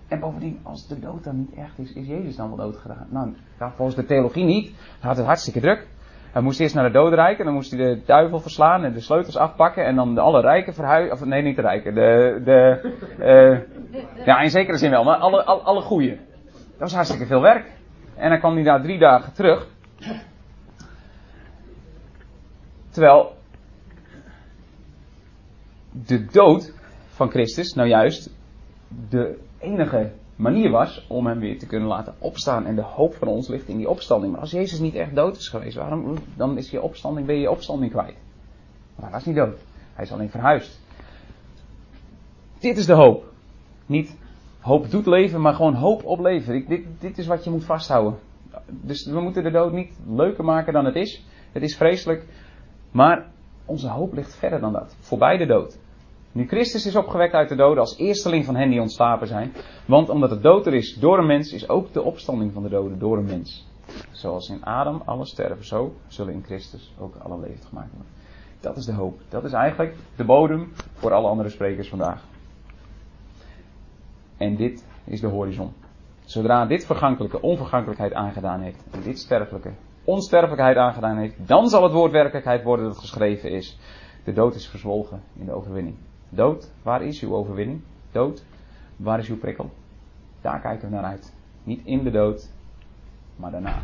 [0.09, 3.07] En bovendien, als de dood dan niet echt is, is Jezus dan wel dood gedaan?
[3.11, 4.67] Nou, volgens de theologie niet.
[4.67, 5.89] Hij had het hartstikke druk.
[6.33, 9.37] Hij moest eerst naar de doodrijken, dan moest hij de duivel verslaan en de sleutels
[9.37, 11.13] afpakken en dan alle rijken verhuizen.
[11.13, 11.95] Of nee, niet de rijken.
[11.95, 12.81] De, de,
[13.19, 16.21] uh, ja, in zekere zin wel, maar alle, alle, alle goeie.
[16.53, 17.73] Dat was hartstikke veel werk.
[18.17, 19.67] En dan kwam hij na drie dagen terug.
[22.91, 23.37] Terwijl
[25.91, 26.75] de dood
[27.07, 28.31] van Christus nou juist
[29.09, 32.67] de enige manier was om hem weer te kunnen laten opstaan.
[32.67, 34.33] En de hoop van ons ligt in die opstanding.
[34.33, 37.41] Maar als Jezus niet echt dood is geweest, waarom, dan is je opstanding, ben je
[37.41, 38.17] je opstanding kwijt.
[38.95, 39.59] Maar hij was niet dood.
[39.95, 40.81] Hij is alleen verhuisd.
[42.59, 43.33] Dit is de hoop.
[43.87, 44.17] Niet
[44.61, 46.69] hoop doet leven, maar gewoon hoop op leven.
[46.69, 48.19] Dit, dit is wat je moet vasthouden.
[48.67, 51.25] Dus we moeten de dood niet leuker maken dan het is.
[51.53, 52.27] Het is vreselijk.
[52.91, 53.27] Maar
[53.65, 54.97] onze hoop ligt verder dan dat.
[55.01, 55.79] Voorbij de dood.
[56.33, 59.53] Nu Christus is opgewekt uit de doden als eersteling van hen die ontslapen zijn.
[59.87, 62.69] Want omdat de dood er is door een mens, is ook de opstanding van de
[62.69, 63.67] doden door een mens.
[64.11, 68.13] Zoals in Adam alle sterven, zo zullen in Christus ook alle levend gemaakt worden.
[68.61, 69.21] Dat is de hoop.
[69.29, 72.25] Dat is eigenlijk de bodem voor alle andere sprekers vandaag.
[74.37, 75.73] En dit is de horizon.
[76.25, 79.73] Zodra dit vergankelijke onvergankelijkheid aangedaan heeft en dit sterfelijke
[80.05, 83.79] onsterfelijkheid aangedaan heeft, dan zal het woord werkelijkheid worden dat geschreven is.
[84.25, 85.97] De dood is verzwolgen in de overwinning.
[86.35, 87.81] Dood, waar is uw overwinning?
[88.11, 88.45] Dood,
[88.97, 89.71] waar is uw prikkel?
[90.41, 91.33] Daar kijken we naar uit.
[91.65, 92.51] Niet in de dood,
[93.37, 93.83] maar daarna.